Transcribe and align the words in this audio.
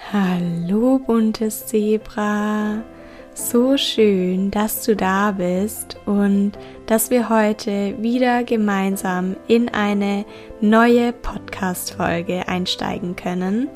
Hallo 0.00 0.98
buntes 0.98 1.66
Zebra, 1.66 2.82
so 3.34 3.76
schön, 3.76 4.50
dass 4.50 4.84
du 4.84 4.94
da 4.94 5.32
bist 5.32 5.96
und 6.06 6.52
dass 6.86 7.10
wir 7.10 7.28
heute 7.28 7.94
wieder 8.02 8.44
gemeinsam 8.44 9.36
in 9.48 9.68
eine 9.70 10.24
neue 10.60 11.12
Podcast-Folge 11.12 12.46
einsteigen 12.48 13.16
können. 13.16 13.68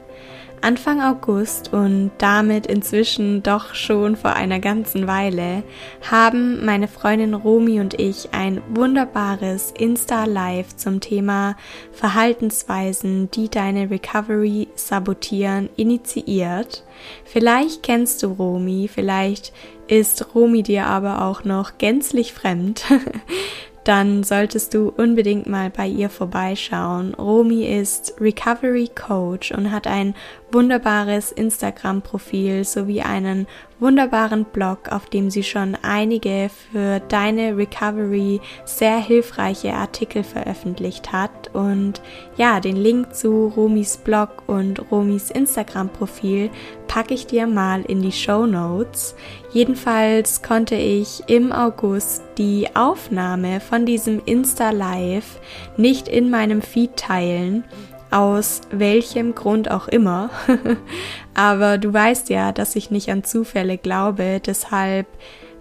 Anfang 0.60 1.00
August 1.00 1.72
und 1.72 2.10
damit 2.18 2.66
inzwischen 2.66 3.42
doch 3.42 3.74
schon 3.74 4.16
vor 4.16 4.34
einer 4.34 4.58
ganzen 4.58 5.06
Weile 5.06 5.62
haben 6.10 6.64
meine 6.64 6.88
Freundin 6.88 7.34
Romi 7.34 7.80
und 7.80 8.00
ich 8.00 8.30
ein 8.32 8.62
wunderbares 8.70 9.72
Insta-Live 9.76 10.76
zum 10.76 11.00
Thema 11.00 11.56
Verhaltensweisen, 11.92 13.30
die 13.30 13.48
deine 13.48 13.90
Recovery 13.90 14.68
sabotieren, 14.74 15.68
initiiert. 15.76 16.84
Vielleicht 17.24 17.82
kennst 17.82 18.22
du 18.22 18.28
Romi, 18.28 18.90
vielleicht 18.92 19.52
ist 19.88 20.34
Romi 20.34 20.62
dir 20.62 20.86
aber 20.86 21.22
auch 21.22 21.44
noch 21.44 21.78
gänzlich 21.78 22.32
fremd. 22.32 22.84
dann 23.86 24.24
solltest 24.24 24.74
du 24.74 24.92
unbedingt 24.96 25.46
mal 25.46 25.70
bei 25.70 25.86
ihr 25.86 26.10
vorbeischauen. 26.10 27.14
Romi 27.14 27.64
ist 27.64 28.14
Recovery 28.20 28.88
Coach 28.92 29.52
und 29.52 29.70
hat 29.70 29.86
ein 29.86 30.14
wunderbares 30.50 31.30
Instagram-Profil 31.30 32.64
sowie 32.64 33.02
einen 33.02 33.46
wunderbaren 33.78 34.44
Blog, 34.44 34.90
auf 34.90 35.06
dem 35.06 35.30
sie 35.30 35.44
schon 35.44 35.76
einige 35.82 36.50
für 36.72 36.98
deine 37.00 37.56
Recovery 37.56 38.40
sehr 38.64 38.98
hilfreiche 38.98 39.72
Artikel 39.74 40.24
veröffentlicht 40.24 41.12
hat. 41.12 41.45
Und 41.56 42.02
ja, 42.36 42.60
den 42.60 42.76
Link 42.76 43.14
zu 43.14 43.50
Romis 43.56 43.96
Blog 43.96 44.42
und 44.46 44.90
Romis 44.90 45.30
Instagram-Profil 45.30 46.50
packe 46.86 47.14
ich 47.14 47.26
dir 47.26 47.46
mal 47.46 47.80
in 47.80 48.02
die 48.02 48.12
Show 48.12 48.44
Notes. 48.44 49.16
Jedenfalls 49.52 50.42
konnte 50.42 50.74
ich 50.74 51.22
im 51.28 51.52
August 51.52 52.22
die 52.36 52.68
Aufnahme 52.76 53.60
von 53.60 53.86
diesem 53.86 54.20
Insta 54.26 54.68
Live 54.68 55.40
nicht 55.78 56.08
in 56.08 56.28
meinem 56.28 56.60
Feed 56.60 56.94
teilen 56.96 57.64
aus 58.10 58.60
welchem 58.70 59.34
Grund 59.34 59.70
auch 59.70 59.88
immer. 59.88 60.28
Aber 61.34 61.78
du 61.78 61.92
weißt 61.92 62.28
ja, 62.28 62.52
dass 62.52 62.76
ich 62.76 62.90
nicht 62.90 63.10
an 63.10 63.24
Zufälle 63.24 63.78
glaube, 63.78 64.42
deshalb, 64.44 65.06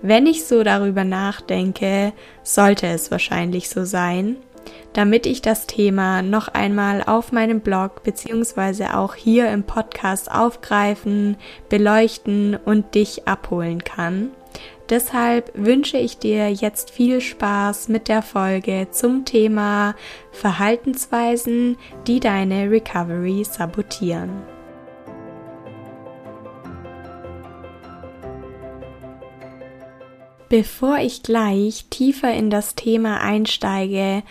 wenn 0.02 0.27
ich 0.27 0.45
so 0.45 0.61
darüber 0.64 1.05
nachdenke, 1.05 2.11
sollte 2.44 2.88
es 2.88 3.11
wahrscheinlich 3.11 3.70
so 3.70 3.86
sein, 3.86 4.36
damit 4.94 5.25
ich 5.25 5.41
das 5.41 5.67
Thema 5.67 6.21
noch 6.21 6.47
einmal 6.47 7.03
auf 7.03 7.31
meinem 7.31 7.59
Blog 7.59 8.03
beziehungsweise 8.03 8.97
auch 8.97 9.16
hier 9.16 9.49
im 9.52 9.63
Podcast 9.63 10.31
aufgreifen, 10.31 11.38
beleuchten 11.69 12.55
und 12.55 12.95
dich 12.95 13.27
abholen 13.27 13.83
kann. 13.83 14.31
Deshalb 14.89 15.52
wünsche 15.55 15.97
ich 15.97 16.19
dir 16.19 16.52
jetzt 16.52 16.91
viel 16.91 17.19
Spaß 17.19 17.89
mit 17.89 18.08
der 18.08 18.21
Folge 18.21 18.88
zum 18.91 19.25
Thema 19.25 19.95
Verhaltensweisen, 20.31 21.77
die 22.05 22.19
deine 22.19 22.69
Recovery 22.69 23.43
sabotieren. 23.43 24.55
Bevor 30.50 31.00
ich 31.00 31.24
gleich 31.24 31.86
tiefer 31.90 32.34
in 32.34 32.50
das 32.50 32.76
Thema 32.76 33.20
einsteige 33.20 34.24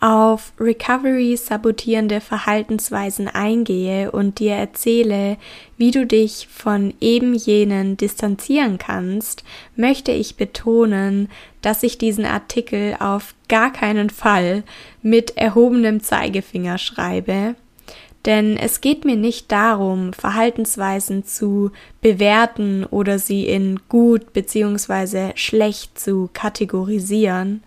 auf 0.00 0.54
Recovery 0.58 1.36
sabotierende 1.36 2.22
Verhaltensweisen 2.22 3.28
eingehe 3.28 4.10
und 4.10 4.38
dir 4.38 4.54
erzähle, 4.54 5.36
wie 5.76 5.90
du 5.90 6.06
dich 6.06 6.48
von 6.50 6.94
eben 7.00 7.34
jenen 7.34 7.98
distanzieren 7.98 8.78
kannst, 8.78 9.44
möchte 9.76 10.10
ich 10.10 10.36
betonen, 10.36 11.28
dass 11.60 11.82
ich 11.82 11.98
diesen 11.98 12.24
Artikel 12.24 12.96
auf 12.98 13.34
gar 13.48 13.72
keinen 13.72 14.08
Fall 14.08 14.64
mit 15.02 15.36
erhobenem 15.36 16.02
Zeigefinger 16.02 16.78
schreibe, 16.78 17.54
denn 18.26 18.56
es 18.56 18.80
geht 18.80 19.04
mir 19.04 19.16
nicht 19.16 19.50
darum, 19.50 20.12
Verhaltensweisen 20.12 21.24
zu 21.24 21.70
bewerten 22.02 22.84
oder 22.84 23.18
sie 23.18 23.46
in 23.46 23.80
gut 23.88 24.32
bzw. 24.32 25.32
schlecht 25.36 25.98
zu 25.98 26.28
kategorisieren. 26.32 27.62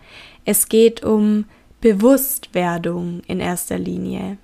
Es 0.45 0.69
geht 0.69 1.03
um 1.03 1.45
Bewusstwerdung 1.81 3.21
in 3.27 3.39
erster 3.39 3.79
Linie. 3.79 4.37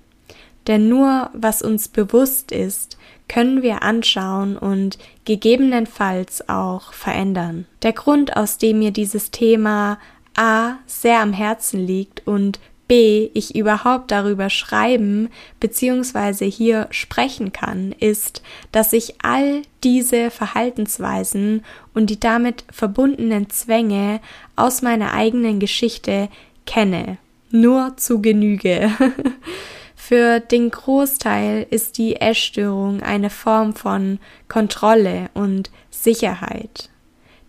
Denn 0.66 0.88
nur 0.88 1.30
was 1.32 1.62
uns 1.62 1.88
bewusst 1.88 2.52
ist, 2.52 2.98
können 3.28 3.62
wir 3.62 3.82
anschauen 3.82 4.58
und 4.58 4.98
gegebenenfalls 5.24 6.48
auch 6.48 6.92
verändern. 6.92 7.66
Der 7.82 7.92
Grund, 7.92 8.36
aus 8.36 8.58
dem 8.58 8.80
mir 8.80 8.90
dieses 8.90 9.30
Thema 9.30 9.98
A 10.36 10.74
sehr 10.86 11.20
am 11.20 11.32
Herzen 11.32 11.86
liegt 11.86 12.26
und 12.26 12.58
B 12.90 13.30
ich 13.34 13.54
überhaupt 13.54 14.10
darüber 14.10 14.50
schreiben 14.50 15.28
bzw. 15.60 16.50
hier 16.50 16.88
sprechen 16.90 17.52
kann, 17.52 17.92
ist, 17.92 18.42
dass 18.72 18.92
ich 18.92 19.14
all 19.22 19.62
diese 19.84 20.32
Verhaltensweisen 20.32 21.64
und 21.94 22.10
die 22.10 22.18
damit 22.18 22.64
verbundenen 22.72 23.48
Zwänge 23.48 24.20
aus 24.56 24.82
meiner 24.82 25.14
eigenen 25.14 25.60
Geschichte 25.60 26.28
kenne 26.66 27.18
nur 27.50 27.96
zu 27.96 28.20
Genüge. 28.20 28.90
Für 29.96 30.40
den 30.40 30.70
Großteil 30.70 31.66
ist 31.70 31.98
die 31.98 32.16
Essstörung 32.16 33.02
eine 33.02 33.30
Form 33.30 33.74
von 33.74 34.18
Kontrolle 34.48 35.30
und 35.34 35.70
Sicherheit. 35.90 36.88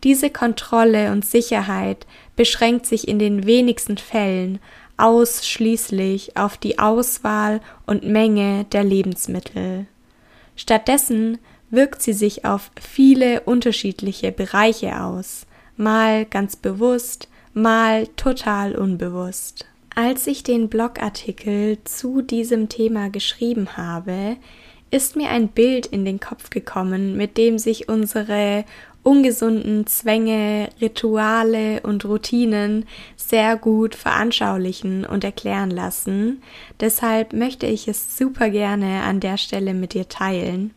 Diese 0.03 0.29
Kontrolle 0.29 1.12
und 1.12 1.25
Sicherheit 1.25 2.06
beschränkt 2.35 2.85
sich 2.85 3.08
in 3.08 3.19
den 3.19 3.46
wenigsten 3.46 3.97
Fällen 3.97 4.59
ausschließlich 5.02 6.38
auf 6.38 6.58
die 6.58 6.80
Auswahl 6.80 7.62
und 7.86 8.04
Menge 8.04 8.66
der 8.72 8.84
Lebensmittel. 8.84 9.88
Stattdessen 10.56 11.40
wirkt 11.70 12.02
sie 12.02 12.14
sich 12.14 12.46
auf 12.46 12.72
viele 12.80 13.42
unterschiedliche 13.42 14.32
Bereiche 14.32 15.02
aus, 15.02 15.48
mal 15.78 16.26
ganz 16.26 16.56
bewusst, 16.56 17.30
mal 17.54 18.08
total 18.16 18.76
unbewusst. 18.76 19.66
Als 19.96 20.28
ich 20.28 20.44
den 20.44 20.70
Blogartikel 20.70 21.78
zu 21.84 22.22
diesem 22.22 22.70
Thema 22.70 23.10
geschrieben 23.10 23.76
habe, 23.76 24.38
ist 24.92 25.16
mir 25.16 25.30
ein 25.30 25.48
Bild 25.48 25.86
in 25.86 26.06
den 26.06 26.20
Kopf 26.20 26.50
gekommen, 26.50 27.16
mit 27.18 27.38
dem 27.38 27.58
sich 27.58 27.90
unsere 27.90 28.66
ungesunden 29.04 29.88
Zwänge, 29.88 30.70
Rituale 30.80 31.82
und 31.82 32.06
Routinen 32.06 32.86
sehr 33.16 33.58
gut 33.58 33.96
veranschaulichen 33.96 35.06
und 35.06 35.24
erklären 35.24 35.72
lassen. 35.72 36.42
Deshalb 36.80 37.34
möchte 37.34 37.66
ich 37.66 37.88
es 37.88 38.18
super 38.18 38.50
gerne 38.50 39.02
an 39.04 39.20
der 39.20 39.38
Stelle 39.38 39.74
mit 39.74 39.94
dir 39.94 40.08
teilen. 40.08 40.74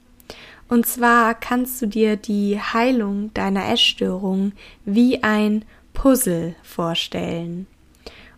Und 0.69 0.87
zwar 0.87 1.35
kannst 1.35 1.81
du 1.83 1.87
dir 1.87 2.17
die 2.17 2.59
Heilung 2.59 3.33
deiner 3.35 3.69
Essstörung 3.71 4.53
wie 4.85 5.23
ein 5.23 5.65
Puzzle 5.93 6.55
vorstellen. 6.63 7.67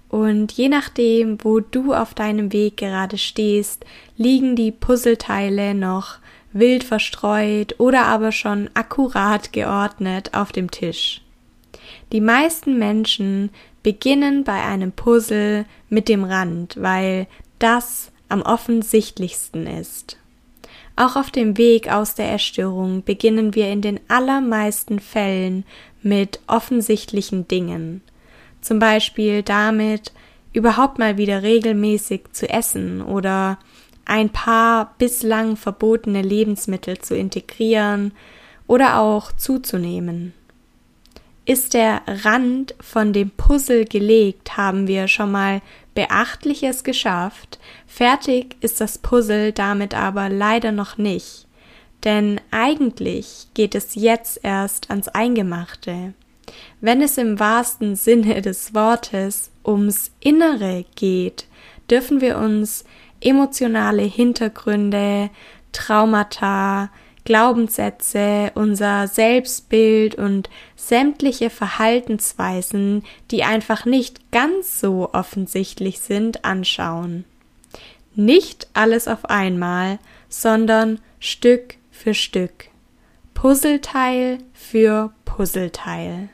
Und 0.09 0.53
je 0.53 0.69
nachdem, 0.69 1.39
wo 1.43 1.61
du 1.61 1.93
auf 1.93 2.15
deinem 2.15 2.53
Weg 2.53 2.77
gerade 2.77 3.19
stehst, 3.19 3.85
liegen 4.17 4.57
die 4.57 4.73
Puzzleteile 4.73 5.75
noch 5.75 6.19
wild 6.59 6.85
verstreut 6.85 7.75
oder 7.79 8.05
aber 8.07 8.33
schon 8.33 8.71
akkurat 8.75 9.53
geordnet 9.53 10.35
auf 10.35 10.53
dem 10.53 10.71
Tisch. 10.71 11.23
Die 12.13 12.21
meisten 12.21 12.79
Menschen 12.79 13.51
beginnen 13.83 14.45
bei 14.45 14.63
einem 14.65 14.93
Puzzle 14.93 15.65
mit 15.89 16.09
dem 16.09 16.25
Rand, 16.25 16.81
weil 16.81 17.27
das 17.59 18.11
am 18.29 18.43
offensichtlichsten 18.43 19.67
ist. 19.67 20.19
Auch 20.97 21.17
auf 21.17 21.31
dem 21.31 21.59
Weg 21.59 21.93
aus 21.93 22.15
der 22.15 22.29
Erstörung 22.29 23.05
beginnen 23.05 23.55
wir 23.55 23.71
in 23.71 23.83
den 23.83 24.01
allermeisten 24.09 24.99
Fällen 24.99 25.65
mit 26.03 26.41
offensichtlichen 26.47 27.47
Dingen 27.47 28.03
zum 28.67 28.81
Beispiel 28.81 29.43
damit, 29.43 30.13
überhaupt 30.53 30.99
mal 30.99 31.17
wieder 31.19 31.43
regelmäßig 31.43 32.23
zu 32.33 32.49
essen 32.49 33.01
oder 33.01 33.59
ein 34.07 34.31
paar 34.31 34.95
bislang 34.99 35.57
verbotene 35.57 36.23
Lebensmittel 36.23 36.99
zu 36.99 37.15
integrieren 37.15 38.13
oder 38.67 38.99
auch 38.99 39.33
zuzunehmen. 39.33 40.33
Ist 41.45 41.75
der 41.75 42.03
Rand 42.07 42.75
von 42.81 43.13
dem 43.13 43.31
Puzzle 43.31 43.85
gelegt, 43.85 44.57
haben 44.57 44.89
wir 44.89 45.07
schon 45.07 45.31
mal 45.31 45.61
Beachtliches 45.95 46.83
geschafft. 46.83 47.59
Fertig 47.87 48.57
ist 48.61 48.81
das 48.81 48.99
Puzzle 48.99 49.53
damit 49.53 49.95
aber 49.95 50.29
leider 50.29 50.73
noch 50.73 50.99
nicht. 50.99 51.47
Denn 52.05 52.41
eigentlich 52.51 53.49
geht 53.55 53.75
es 53.75 53.95
jetzt 53.95 54.41
erst 54.43 54.91
ans 54.91 55.09
Eingemachte. 55.09 56.15
Wenn 56.81 57.01
es 57.01 57.19
im 57.19 57.39
wahrsten 57.41 57.97
Sinne 57.97 58.43
des 58.43 58.75
Wortes 58.75 59.51
ums 59.65 60.13
Innere 60.21 60.85
geht, 60.95 61.47
dürfen 61.91 62.21
wir 62.21 62.39
uns 62.39 62.85
emotionale 63.21 64.03
Hintergründe, 64.03 65.31
Traumata, 65.73 66.91
Glaubenssätze, 67.25 68.53
unser 68.55 69.09
Selbstbild 69.09 70.15
und 70.15 70.49
sämtliche 70.77 71.51
Verhaltensweisen, 71.51 73.03
die 73.31 73.43
einfach 73.43 73.85
nicht 73.85 74.31
ganz 74.31 74.81
so 74.81 75.11
offensichtlich 75.13 76.01
sind, 76.01 76.45
anschauen. 76.45 77.25
Nicht 78.15 78.69
alles 78.73 79.09
auf 79.09 79.27
einmal, 79.27 79.99
sondern 80.29 81.01
Stück 81.19 81.75
für 81.91 82.15
Stück, 82.15 82.69
Puzzleteil 83.35 84.39
für 84.55 85.13
Puzzleteil. 85.25 86.31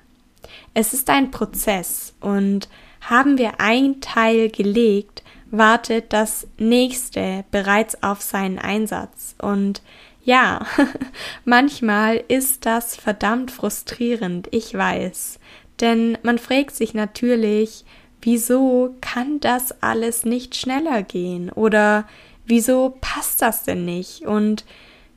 Es 0.75 0.93
ist 0.95 1.11
ein 1.11 1.31
Prozess 1.31 2.15
und 2.21 2.69
haben 3.01 3.37
wir 3.37 3.61
ein 3.61 4.01
Teil 4.01 4.49
gelegt, 4.49 5.12
wartet 5.53 6.13
das 6.13 6.49
nächste 6.59 7.45
bereits 7.53 8.03
auf 8.03 8.23
seinen 8.23 8.59
Einsatz 8.59 9.37
und 9.41 9.83
ja, 10.25 10.67
manchmal 11.45 12.23
ist 12.29 12.65
das 12.65 12.97
verdammt 12.97 13.51
frustrierend, 13.51 14.49
ich 14.51 14.73
weiß. 14.75 15.39
Denn 15.81 16.17
man 16.23 16.39
fragt 16.39 16.75
sich 16.75 16.95
natürlich, 16.95 17.85
wieso 18.21 18.95
kann 19.01 19.41
das 19.41 19.83
alles 19.83 20.25
nicht 20.25 20.55
schneller 20.55 21.03
gehen? 21.03 21.51
Oder 21.51 22.07
wieso 22.47 22.97
passt 23.01 23.43
das 23.43 23.65
denn 23.65 23.85
nicht? 23.85 24.23
Und 24.23 24.65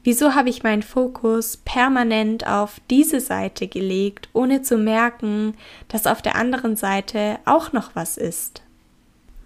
wieso 0.04 0.34
habe 0.34 0.50
ich 0.50 0.64
meinen 0.64 0.82
Fokus 0.84 1.58
permanent 1.58 2.48
auf 2.48 2.82
diese 2.90 3.20
Seite 3.20 3.68
gelegt, 3.68 4.30
ohne 4.34 4.64
zu 4.64 4.78
merken, 4.78 5.56
dass 5.88 6.08
auf 6.08 6.24
der 6.24 6.36
anderen 6.36 6.76
Seite 6.76 7.38
auch 7.46 7.74
noch 7.74 7.92
was 7.94 8.18
ist? 8.18 8.65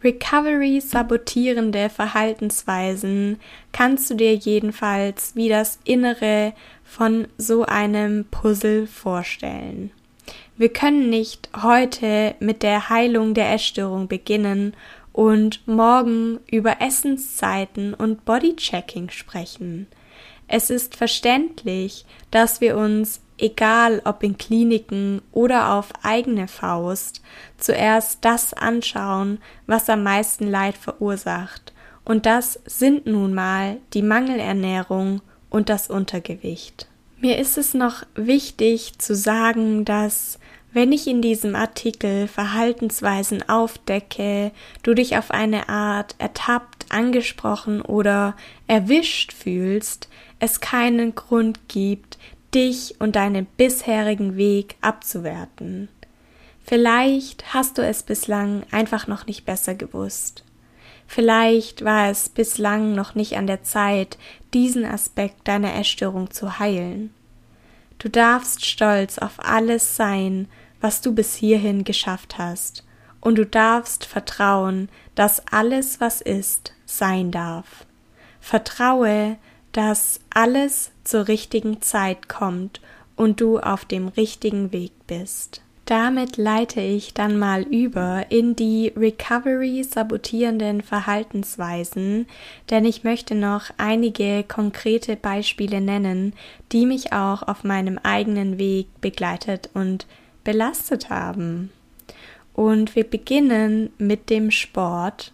Recovery 0.03 0.79
sabotierende 0.79 1.89
Verhaltensweisen 1.89 3.39
kannst 3.73 4.09
du 4.09 4.15
dir 4.15 4.33
jedenfalls 4.33 5.35
wie 5.35 5.49
das 5.49 5.79
Innere 5.83 6.53
von 6.83 7.27
so 7.37 7.65
einem 7.65 8.25
Puzzle 8.31 8.87
vorstellen. 8.87 9.91
Wir 10.57 10.69
können 10.69 11.09
nicht 11.09 11.49
heute 11.61 12.35
mit 12.39 12.63
der 12.63 12.89
Heilung 12.89 13.33
der 13.33 13.53
Essstörung 13.53 14.07
beginnen 14.07 14.73
und 15.11 15.67
morgen 15.67 16.39
über 16.49 16.81
Essenszeiten 16.81 17.93
und 17.93 18.25
Bodychecking 18.25 19.09
sprechen. 19.09 19.87
Es 20.47 20.69
ist 20.69 20.95
verständlich, 20.95 22.05
dass 22.31 22.61
wir 22.61 22.77
uns 22.77 23.21
egal 23.41 24.01
ob 24.06 24.24
in 24.24 24.38
Kliniken 24.38 25.21
oder 25.31 25.74
auf 25.74 25.91
eigene 26.03 26.47
Faust, 26.47 27.21
zuerst 27.57 28.25
das 28.25 28.53
anschauen, 28.53 29.39
was 29.68 29.89
am 29.89 30.03
meisten 30.03 30.50
Leid 30.50 30.77
verursacht, 30.77 31.74
und 32.09 32.25
das 32.25 32.59
sind 32.65 33.06
nun 33.06 33.36
mal 33.36 33.77
die 33.94 34.01
Mangelernährung 34.01 35.21
und 35.51 35.69
das 35.69 35.91
Untergewicht. 35.91 36.88
Mir 37.21 37.38
ist 37.38 37.57
es 37.57 37.75
noch 37.75 38.01
wichtig 38.15 38.97
zu 38.97 39.13
sagen, 39.13 39.85
dass 39.85 40.39
wenn 40.71 40.92
ich 40.92 41.06
in 41.06 41.21
diesem 41.21 41.56
Artikel 41.56 42.27
Verhaltensweisen 42.27 43.47
aufdecke, 43.47 44.51
du 44.81 44.95
dich 44.95 45.18
auf 45.18 45.30
eine 45.30 45.69
Art 45.69 46.15
ertappt, 46.18 46.88
angesprochen 46.89 47.81
oder 47.83 48.35
erwischt 48.65 49.31
fühlst, 49.31 50.09
es 50.39 50.62
keinen 50.62 51.13
Grund 51.13 51.68
gibt, 51.68 52.08
dich 52.53 52.95
und 52.99 53.15
deinen 53.15 53.45
bisherigen 53.45 54.35
Weg 54.37 54.75
abzuwerten. 54.81 55.89
Vielleicht 56.63 57.53
hast 57.53 57.77
du 57.77 57.81
es 57.81 58.03
bislang 58.03 58.63
einfach 58.71 59.07
noch 59.07 59.25
nicht 59.25 59.45
besser 59.45 59.75
gewusst. 59.75 60.43
Vielleicht 61.07 61.83
war 61.83 62.09
es 62.09 62.29
bislang 62.29 62.93
noch 62.93 63.15
nicht 63.15 63.35
an 63.37 63.47
der 63.47 63.63
Zeit, 63.63 64.19
diesen 64.53 64.85
Aspekt 64.85 65.47
deiner 65.47 65.75
Essstörung 65.75 66.29
zu 66.29 66.59
heilen. 66.59 67.11
Du 67.97 68.09
darfst 68.09 68.65
stolz 68.65 69.17
auf 69.17 69.33
alles 69.39 69.95
sein, 69.95 70.47
was 70.79 71.01
du 71.01 71.13
bis 71.13 71.35
hierhin 71.35 71.83
geschafft 71.83 72.37
hast, 72.37 72.85
und 73.19 73.39
du 73.39 73.45
darfst 73.45 74.05
vertrauen, 74.05 74.87
dass 75.15 75.45
alles, 75.51 75.99
was 75.99 76.21
ist, 76.21 76.73
sein 76.85 77.31
darf. 77.31 77.85
Vertraue, 78.39 79.37
dass 79.71 80.19
alles 80.30 80.92
zur 81.04 81.27
richtigen 81.27 81.81
Zeit 81.81 82.30
kommt 82.30 82.81
und 83.16 83.42
du 83.42 83.60
auf 83.60 83.86
dem 83.86 84.07
richtigen 84.07 84.71
Weg 84.71 84.92
bist. 85.07 85.62
Damit 85.89 86.38
leite 86.38 86.81
ich 86.81 87.16
dann 87.16 87.39
mal 87.39 87.63
über 87.63 88.27
in 88.30 88.56
die 88.56 88.94
Recovery 88.95 89.83
sabotierenden 89.83 90.81
Verhaltensweisen, 90.81 92.27
denn 92.69 92.86
ich 92.86 93.04
möchte 93.04 93.33
noch 93.33 93.71
einige 93.77 94.44
konkrete 94.44 95.16
Beispiele 95.16 95.81
nennen, 95.81 96.33
die 96.71 96.86
mich 96.86 97.12
auch 97.12 97.42
auf 97.42 97.63
meinem 97.63 97.98
eigenen 98.04 98.60
Weg 98.60 98.88
begleitet 99.01 99.71
und 99.74 100.06
belastet 100.44 101.10
haben. 101.10 101.71
Und 102.54 102.95
wir 102.95 103.04
beginnen 103.04 103.89
mit 103.98 104.30
dem 104.30 104.51
Sport 104.51 105.33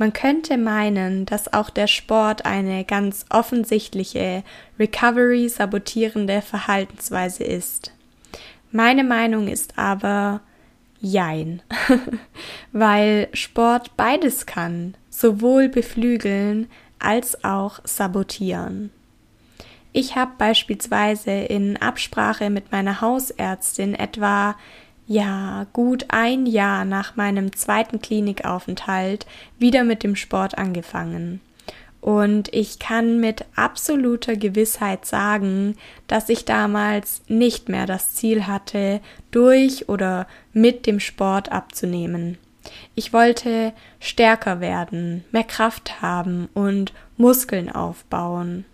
man 0.00 0.14
könnte 0.14 0.56
meinen, 0.56 1.26
dass 1.26 1.52
auch 1.52 1.68
der 1.68 1.86
Sport 1.86 2.46
eine 2.46 2.86
ganz 2.86 3.26
offensichtliche 3.28 4.42
Recovery 4.78 5.46
sabotierende 5.50 6.40
Verhaltensweise 6.40 7.44
ist. 7.44 7.92
Meine 8.72 9.04
Meinung 9.04 9.46
ist 9.46 9.78
aber 9.78 10.40
Jein, 11.02 11.60
weil 12.72 13.28
Sport 13.34 13.94
beides 13.98 14.46
kann, 14.46 14.94
sowohl 15.10 15.68
beflügeln 15.68 16.68
als 16.98 17.44
auch 17.44 17.80
sabotieren. 17.84 18.90
Ich 19.92 20.16
habe 20.16 20.32
beispielsweise 20.38 21.30
in 21.30 21.76
Absprache 21.76 22.48
mit 22.48 22.72
meiner 22.72 23.02
Hausärztin 23.02 23.94
etwa 23.94 24.56
ja, 25.10 25.66
gut 25.72 26.04
ein 26.10 26.46
Jahr 26.46 26.84
nach 26.84 27.16
meinem 27.16 27.52
zweiten 27.56 28.00
Klinikaufenthalt 28.00 29.26
wieder 29.58 29.82
mit 29.82 30.04
dem 30.04 30.14
Sport 30.14 30.56
angefangen. 30.56 31.40
Und 32.00 32.54
ich 32.54 32.78
kann 32.78 33.18
mit 33.18 33.44
absoluter 33.56 34.36
Gewissheit 34.36 35.04
sagen, 35.04 35.76
dass 36.06 36.28
ich 36.28 36.44
damals 36.44 37.22
nicht 37.26 37.68
mehr 37.68 37.86
das 37.86 38.14
Ziel 38.14 38.46
hatte, 38.46 39.00
durch 39.32 39.88
oder 39.88 40.28
mit 40.52 40.86
dem 40.86 41.00
Sport 41.00 41.50
abzunehmen. 41.50 42.38
Ich 42.94 43.12
wollte 43.12 43.72
stärker 43.98 44.60
werden, 44.60 45.24
mehr 45.32 45.42
Kraft 45.42 46.00
haben 46.00 46.48
und 46.54 46.92
Muskeln 47.16 47.68
aufbauen. 47.68 48.64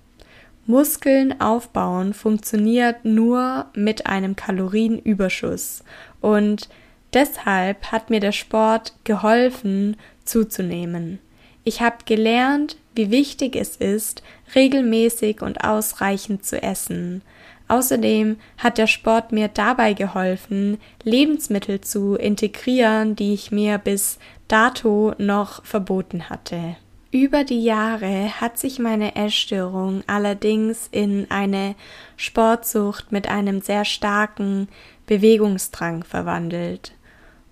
Muskeln 0.67 1.41
aufbauen 1.41 2.13
funktioniert 2.13 3.05
nur 3.05 3.67
mit 3.75 4.07
einem 4.07 4.35
Kalorienüberschuss 4.35 5.85
und 6.21 6.69
deshalb 7.13 7.93
hat 7.93 8.11
mir 8.11 8.21
der 8.21 8.33
Sport 8.33 8.95
geholfen 9.05 9.97
zuzunehmen. 10.25 11.21
Ich 11.63 11.81
habe 11.81 11.99
gelernt, 12.05 12.77
wie 12.95 13.11
wichtig 13.11 13.57
es 13.57 13.77
ist, 13.77 14.23
regelmäßig 14.55 15.43
und 15.43 15.65
ausreichend 15.65 16.45
zu 16.45 16.63
essen. 16.63 17.23
Außerdem 17.69 18.37
hat 18.59 18.79
der 18.79 18.87
Sport 18.87 19.33
mir 19.33 19.49
dabei 19.49 19.93
geholfen, 19.93 20.79
Lebensmittel 21.03 21.81
zu 21.81 22.15
integrieren, 22.15 23.17
die 23.17 23.35
ich 23.35 23.51
mir 23.51 23.79
bis 23.79 24.19
dato 24.49 25.15
noch 25.19 25.65
verboten 25.65 26.29
hatte. 26.31 26.77
Über 27.17 27.45
die 27.45 27.63
Jahre 27.63 28.43
hat 28.43 28.59
sich 28.59 28.79
meine 28.79 29.17
Essstörung 29.17 30.05
allerdings 30.07 30.87
in 30.93 31.27
eine 31.31 31.75
Sportsucht 32.19 33.11
mit 33.11 33.27
einem 33.27 33.63
sehr 33.63 33.87
starken 33.87 34.69
Bewegungsdrang 35.07 36.05
verwandelt. 36.05 36.93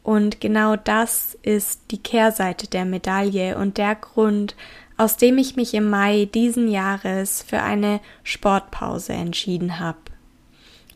Und 0.02 0.42
genau 0.42 0.76
das 0.76 1.38
ist 1.40 1.80
die 1.92 2.02
Kehrseite 2.02 2.68
der 2.68 2.84
Medaille 2.84 3.56
und 3.56 3.78
der 3.78 3.94
Grund, 3.94 4.54
aus 4.98 5.16
dem 5.16 5.38
ich 5.38 5.56
mich 5.56 5.72
im 5.72 5.88
Mai 5.88 6.28
diesen 6.34 6.68
Jahres 6.68 7.42
für 7.42 7.62
eine 7.62 8.00
Sportpause 8.22 9.14
entschieden 9.14 9.80
habe. 9.80 9.96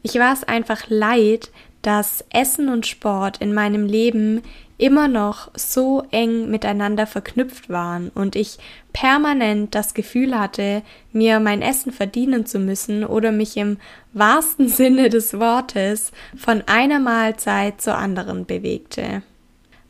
Ich 0.03 0.17
war 0.17 0.35
es 0.35 0.45
einfach 0.45 0.91
leid, 0.91 1.51
dass 1.81 2.23
Essen 2.29 2.69
und 2.69 2.87
Sport 2.87 3.39
in 3.39 3.55
meinem 3.55 3.87
Leben 3.87 4.43
immer 4.79 5.09
noch 5.09 5.51
so 5.55 6.05
eng 6.13 6.49
miteinander 6.51 7.07
verknüpft 7.07 7.69
waren 7.69 8.11
und 8.15 8.37
ich 8.37 8.59
permanent 8.93 9.75
das 9.75 9.93
Gefühl 9.93 10.39
hatte, 10.39 10.83
mir 11.13 11.41
mein 11.41 11.63
Essen 11.63 11.93
verdienen 11.93 12.47
zu 12.47 12.61
müssen 12.61 13.05
oder 13.05 13.33
mich 13.33 13.57
im 13.57 13.79
wahrsten 14.13 14.69
Sinne 14.69 15.11
des 15.11 15.39
Wortes 15.39 16.13
von 16.37 16.63
einer 16.67 17.01
Mahlzeit 17.01 17.81
zur 17.81 17.99
anderen 17.99 18.47
bewegte. 18.47 19.23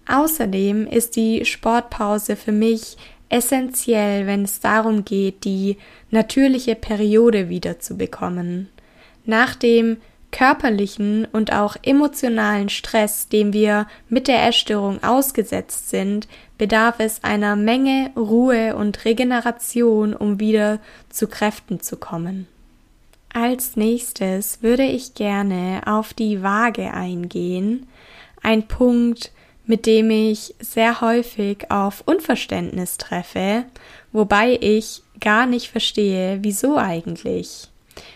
Außerdem 0.09 0.87
ist 0.87 1.17
die 1.17 1.45
Sportpause 1.45 2.35
für 2.35 2.53
mich 2.53 2.97
essentiell, 3.29 4.27
wenn 4.27 4.45
es 4.45 4.61
darum 4.61 5.05
geht, 5.05 5.45
die 5.45 5.77
natürliche 6.11 6.75
Periode 6.75 7.51
wiederzubekommen. 7.51 8.71
Nach 9.27 9.55
dem 9.55 9.99
körperlichen 10.31 11.27
und 11.33 11.53
auch 11.53 11.77
emotionalen 11.83 12.69
Stress, 12.69 13.29
dem 13.29 13.53
wir 13.53 13.87
mit 14.09 14.29
der 14.29 14.47
Essstörung 14.47 15.03
ausgesetzt 15.03 15.91
sind, 15.91 16.29
bedarf 16.59 16.97
es 16.99 17.25
einer 17.25 17.57
Menge 17.57 18.11
Ruhe 18.17 18.77
und 18.77 19.05
Regeneration, 19.05 20.15
um 20.15 20.41
wieder 20.41 20.81
zu 21.09 21.29
Kräften 21.29 21.81
zu 21.81 21.97
kommen. 21.97 22.47
Als 23.33 23.77
nächstes 23.77 24.63
würde 24.63 24.85
ich 24.85 25.15
gerne 25.15 25.83
auf 25.87 26.15
die 26.15 26.43
Waage 26.43 26.93
eingehen, 26.93 27.87
ein 28.43 28.67
Punkt, 28.67 29.33
mit 29.67 29.85
dem 29.87 30.11
ich 30.11 30.55
sehr 30.61 31.01
häufig 31.01 31.71
auf 31.71 32.03
Unverständnis 32.07 32.97
treffe, 32.97 33.65
wobei 34.13 34.59
ich 34.61 35.03
gar 35.21 35.47
nicht 35.47 35.69
verstehe, 35.69 36.39
wieso 36.43 36.79
eigentlich. 36.79 37.69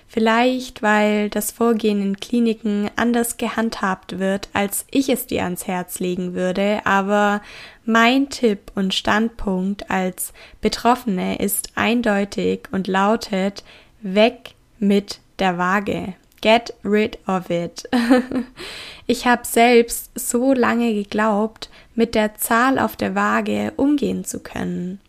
Vielleicht, 0.08 0.82
weil 0.82 1.30
das 1.30 1.52
Vorgehen 1.52 2.02
in 2.02 2.16
Kliniken 2.18 2.90
anders 2.96 3.38
gehandhabt 3.38 4.18
wird, 4.18 4.48
als 4.52 4.84
ich 4.90 5.08
es 5.08 5.26
dir 5.26 5.44
ans 5.44 5.66
Herz 5.66 6.00
legen 6.00 6.34
würde, 6.34 6.80
aber 6.84 7.40
mein 7.84 8.28
Tipp 8.28 8.72
und 8.74 8.94
Standpunkt 8.94 9.90
als 9.90 10.32
Betroffene 10.60 11.38
ist 11.38 11.70
eindeutig 11.76 12.68
und 12.72 12.88
lautet 12.88 13.64
weg 14.02 14.54
mit 14.78 15.20
der 15.38 15.58
Waage. 15.58 16.14
Get 16.42 16.74
rid 16.84 17.18
of 17.26 17.50
it. 17.50 17.88
ich 19.06 19.26
habe 19.26 19.46
selbst 19.46 20.10
so 20.14 20.52
lange 20.52 20.92
geglaubt, 20.92 21.70
mit 21.94 22.14
der 22.14 22.34
Zahl 22.34 22.78
auf 22.78 22.96
der 22.96 23.14
Waage 23.14 23.72
umgehen 23.76 24.24
zu 24.24 24.40
können. 24.40 25.00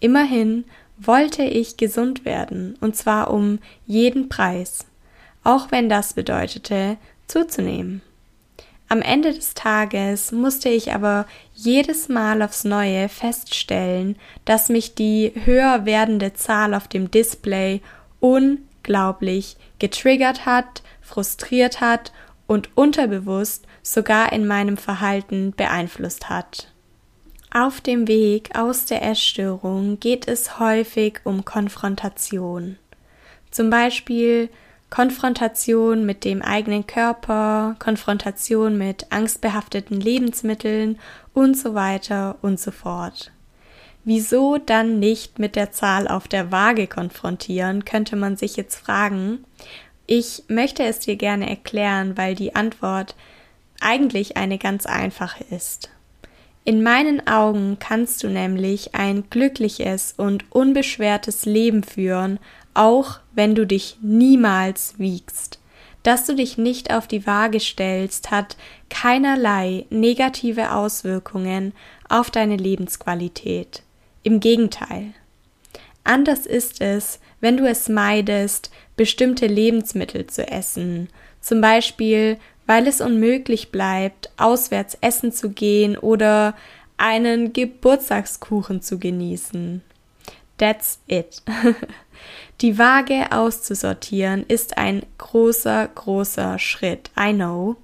Immerhin 0.00 0.64
wollte 1.00 1.42
ich 1.42 1.76
gesund 1.76 2.24
werden, 2.24 2.76
und 2.80 2.96
zwar 2.96 3.30
um 3.30 3.58
jeden 3.86 4.28
Preis, 4.28 4.86
auch 5.44 5.70
wenn 5.70 5.88
das 5.88 6.14
bedeutete, 6.14 6.96
zuzunehmen. 7.26 8.02
Am 8.90 9.02
Ende 9.02 9.34
des 9.34 9.52
Tages 9.52 10.32
musste 10.32 10.70
ich 10.70 10.92
aber 10.92 11.26
jedes 11.54 12.08
Mal 12.08 12.40
aufs 12.40 12.64
Neue 12.64 13.10
feststellen, 13.10 14.16
dass 14.46 14.70
mich 14.70 14.94
die 14.94 15.32
höher 15.44 15.84
werdende 15.84 16.32
Zahl 16.32 16.72
auf 16.72 16.88
dem 16.88 17.10
Display 17.10 17.82
unglaublich 18.20 19.56
getriggert 19.78 20.46
hat, 20.46 20.82
frustriert 21.02 21.82
hat 21.82 22.12
und 22.46 22.76
unterbewusst 22.76 23.66
sogar 23.82 24.32
in 24.32 24.46
meinem 24.46 24.78
Verhalten 24.78 25.52
beeinflusst 25.54 26.30
hat. 26.30 26.72
Auf 27.50 27.80
dem 27.80 28.06
Weg 28.08 28.50
aus 28.54 28.84
der 28.84 29.02
Essstörung 29.02 29.98
geht 30.00 30.28
es 30.28 30.58
häufig 30.58 31.20
um 31.24 31.46
Konfrontation. 31.46 32.76
Zum 33.50 33.70
Beispiel 33.70 34.50
Konfrontation 34.90 36.04
mit 36.04 36.24
dem 36.24 36.42
eigenen 36.42 36.86
Körper, 36.86 37.76
Konfrontation 37.78 38.76
mit 38.76 39.10
angstbehafteten 39.10 39.98
Lebensmitteln 39.98 40.98
und 41.32 41.56
so 41.56 41.74
weiter 41.74 42.36
und 42.42 42.60
so 42.60 42.70
fort. 42.70 43.32
Wieso 44.04 44.58
dann 44.58 44.98
nicht 44.98 45.38
mit 45.38 45.56
der 45.56 45.72
Zahl 45.72 46.06
auf 46.06 46.28
der 46.28 46.52
Waage 46.52 46.86
konfrontieren, 46.86 47.86
könnte 47.86 48.16
man 48.16 48.36
sich 48.36 48.56
jetzt 48.56 48.76
fragen. 48.76 49.44
Ich 50.06 50.44
möchte 50.48 50.84
es 50.84 50.98
dir 50.98 51.16
gerne 51.16 51.48
erklären, 51.48 52.16
weil 52.16 52.34
die 52.34 52.54
Antwort 52.54 53.14
eigentlich 53.80 54.36
eine 54.36 54.58
ganz 54.58 54.84
einfache 54.84 55.44
ist. 55.50 55.90
In 56.68 56.82
meinen 56.82 57.26
Augen 57.26 57.78
kannst 57.80 58.22
du 58.22 58.28
nämlich 58.28 58.94
ein 58.94 59.30
glückliches 59.30 60.12
und 60.18 60.44
unbeschwertes 60.50 61.46
Leben 61.46 61.82
führen, 61.82 62.38
auch 62.74 63.20
wenn 63.32 63.54
du 63.54 63.66
dich 63.66 63.96
niemals 64.02 64.92
wiegst. 64.98 65.60
Dass 66.02 66.26
du 66.26 66.34
dich 66.34 66.58
nicht 66.58 66.92
auf 66.92 67.08
die 67.08 67.26
Waage 67.26 67.58
stellst, 67.58 68.30
hat 68.30 68.58
keinerlei 68.90 69.86
negative 69.88 70.72
Auswirkungen 70.72 71.72
auf 72.06 72.30
deine 72.30 72.56
Lebensqualität. 72.56 73.82
Im 74.22 74.38
Gegenteil. 74.38 75.14
Anders 76.04 76.44
ist 76.44 76.82
es, 76.82 77.18
wenn 77.40 77.56
du 77.56 77.66
es 77.66 77.88
meidest, 77.88 78.70
bestimmte 78.94 79.46
Lebensmittel 79.46 80.26
zu 80.26 80.46
essen, 80.46 81.08
zum 81.40 81.62
Beispiel 81.62 82.36
weil 82.68 82.86
es 82.86 83.00
unmöglich 83.00 83.72
bleibt, 83.72 84.28
auswärts 84.36 84.98
essen 85.00 85.32
zu 85.32 85.48
gehen 85.48 85.96
oder 85.96 86.54
einen 86.98 87.54
Geburtstagskuchen 87.54 88.82
zu 88.82 88.98
genießen. 88.98 89.80
That's 90.58 91.00
it. 91.06 91.42
Die 92.60 92.78
Waage 92.78 93.32
auszusortieren 93.32 94.44
ist 94.46 94.76
ein 94.76 95.06
großer, 95.16 95.88
großer 95.94 96.58
Schritt. 96.58 97.10
I 97.18 97.32
know. 97.32 97.76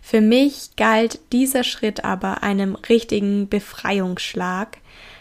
Für 0.00 0.20
mich 0.20 0.74
galt 0.76 1.20
dieser 1.30 1.62
Schritt 1.62 2.04
aber 2.04 2.42
einem 2.42 2.74
richtigen 2.74 3.48
Befreiungsschlag, 3.48 4.78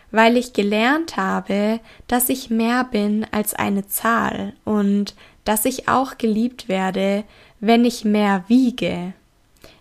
weil 0.10 0.36
ich 0.36 0.54
gelernt 0.54 1.16
habe, 1.16 1.80
dass 2.08 2.28
ich 2.30 2.50
mehr 2.50 2.86
bin 2.86 3.28
als 3.32 3.54
eine 3.54 3.86
Zahl 3.88 4.54
und 4.66 5.14
dass 5.44 5.66
ich 5.66 5.88
auch 5.88 6.18
geliebt 6.18 6.70
werde, 6.70 7.24
wenn 7.62 7.86
ich 7.86 8.04
mehr 8.04 8.44
wiege. 8.48 9.14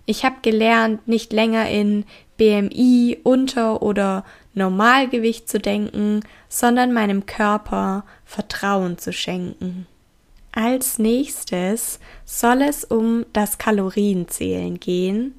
Ich 0.07 0.25
habe 0.25 0.37
gelernt, 0.43 1.09
nicht 1.09 1.33
länger 1.33 1.69
in 1.69 2.05
BMI, 2.37 3.19
Unter- 3.23 3.83
oder 3.83 4.25
Normalgewicht 4.55 5.49
zu 5.49 5.59
denken, 5.59 6.21
sondern 6.49 6.93
meinem 6.93 7.27
Körper 7.27 8.05
Vertrauen 8.25 8.99
zu 8.99 9.13
schenken. 9.13 9.87
Als 10.53 10.99
nächstes 10.99 12.01
soll 12.25 12.63
es 12.63 12.85
um 12.85 13.25
das 13.33 13.59
Kalorienzählen 13.59 14.81
gehen. 14.81 15.35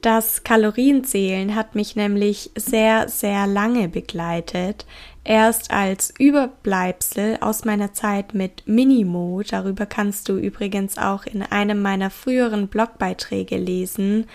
Das 0.00 0.44
Kalorienzählen 0.44 1.54
hat 1.54 1.74
mich 1.74 1.94
nämlich 1.94 2.50
sehr, 2.56 3.08
sehr 3.08 3.46
lange 3.46 3.90
begleitet, 3.90 4.86
erst 5.24 5.70
als 5.70 6.12
Überbleibsel 6.18 7.38
aus 7.40 7.64
meiner 7.64 7.92
Zeit 7.92 8.34
mit 8.34 8.66
Minimo. 8.66 9.42
Darüber 9.48 9.86
kannst 9.86 10.28
du 10.28 10.36
übrigens 10.36 10.98
auch 10.98 11.26
in 11.26 11.42
einem 11.42 11.82
meiner 11.82 12.10
früheren 12.10 12.68
Blogbeiträge 12.68 13.56
lesen. 13.56 14.26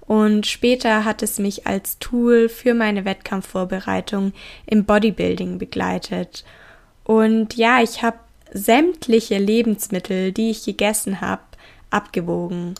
Und 0.00 0.46
später 0.46 1.04
hat 1.04 1.22
es 1.22 1.38
mich 1.38 1.66
als 1.66 1.98
Tool 1.98 2.48
für 2.48 2.74
meine 2.74 3.04
Wettkampfvorbereitung 3.04 4.32
im 4.66 4.84
Bodybuilding 4.84 5.58
begleitet. 5.58 6.44
Und 7.04 7.54
ja, 7.56 7.82
ich 7.82 8.02
habe 8.02 8.18
sämtliche 8.52 9.38
Lebensmittel, 9.38 10.32
die 10.32 10.50
ich 10.50 10.64
gegessen 10.64 11.20
habe, 11.20 11.42
abgewogen. 11.90 12.74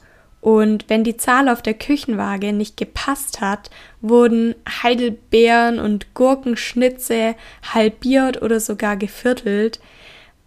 Und 0.44 0.84
wenn 0.88 1.04
die 1.04 1.16
Zahl 1.16 1.48
auf 1.48 1.62
der 1.62 1.72
Küchenwaage 1.72 2.52
nicht 2.52 2.76
gepasst 2.76 3.40
hat, 3.40 3.70
wurden 4.02 4.54
Heidelbeeren 4.68 5.78
und 5.78 6.12
Gurkenschnitze 6.12 7.34
halbiert 7.72 8.42
oder 8.42 8.60
sogar 8.60 8.98
geviertelt, 8.98 9.80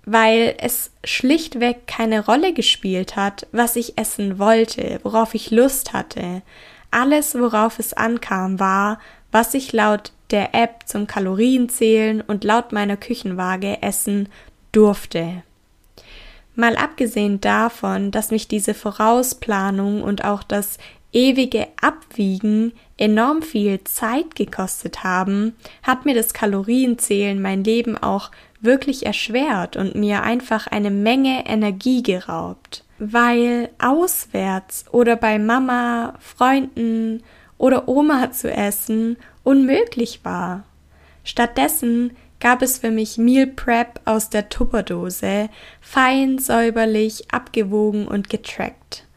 weil 0.05 0.53
es 0.59 0.91
schlichtweg 1.03 1.87
keine 1.87 2.23
Rolle 2.23 2.53
gespielt 2.53 3.15
hat, 3.15 3.47
was 3.51 3.75
ich 3.75 3.97
essen 3.97 4.37
wollte, 4.37 4.99
worauf 5.01 5.33
ich 5.33 5.49
Lust 5.49 5.93
hatte. 5.93 6.43
Alles, 6.91 7.33
worauf 7.33 7.79
es 7.79 7.93
ankam, 7.93 8.59
war, 8.59 8.99
was 9.31 9.55
ich 9.55 9.73
laut 9.73 10.11
der 10.29 10.53
App 10.53 10.81
zum 10.85 11.07
Kalorienzählen 11.07 12.21
und 12.21 12.43
laut 12.43 12.71
meiner 12.71 12.97
Küchenwaage 12.97 13.81
essen 13.81 14.29
durfte. 14.71 15.41
Mal 16.57 16.75
abgesehen 16.75 17.39
davon, 17.39 18.09
dass 18.09 18.31
mich 18.31 18.47
diese 18.47 18.73
Vorausplanung 18.73 20.01
und 20.01 20.25
auch 20.25 20.41
das 20.41 20.79
ewige 21.13 21.67
Abwiegen 21.79 22.73
enorm 22.97 23.43
viel 23.43 23.83
Zeit 23.83 24.35
gekostet 24.35 25.03
haben, 25.03 25.55
hat 25.83 26.05
mir 26.05 26.15
das 26.15 26.33
Kalorienzählen 26.33 27.39
mein 27.39 27.63
Leben 27.63 27.95
auch 27.95 28.31
wirklich 28.59 29.05
erschwert 29.05 29.77
und 29.77 29.93
mir 29.93 30.23
einfach 30.23 30.65
eine 30.65 30.89
Menge 30.89 31.45
Energie 31.45 32.01
geraubt. 32.01 32.83
Weil 32.97 33.69
auswärts 33.77 34.85
oder 34.91 35.15
bei 35.15 35.37
Mama, 35.37 36.15
Freunden 36.19 37.21
oder 37.59 37.87
Oma 37.87 38.31
zu 38.31 38.51
essen 38.51 39.17
unmöglich 39.43 40.21
war. 40.23 40.63
Stattdessen 41.23 42.17
gab 42.39 42.61
es 42.61 42.77
für 42.77 42.91
mich 42.91 43.17
Meal 43.17 43.47
Prep 43.47 43.99
aus 44.05 44.29
der 44.29 44.49
Tupperdose, 44.49 45.49
fein, 45.81 46.39
säuberlich, 46.39 47.25
abgewogen 47.31 48.07
und 48.07 48.29
getrackt. 48.29 49.07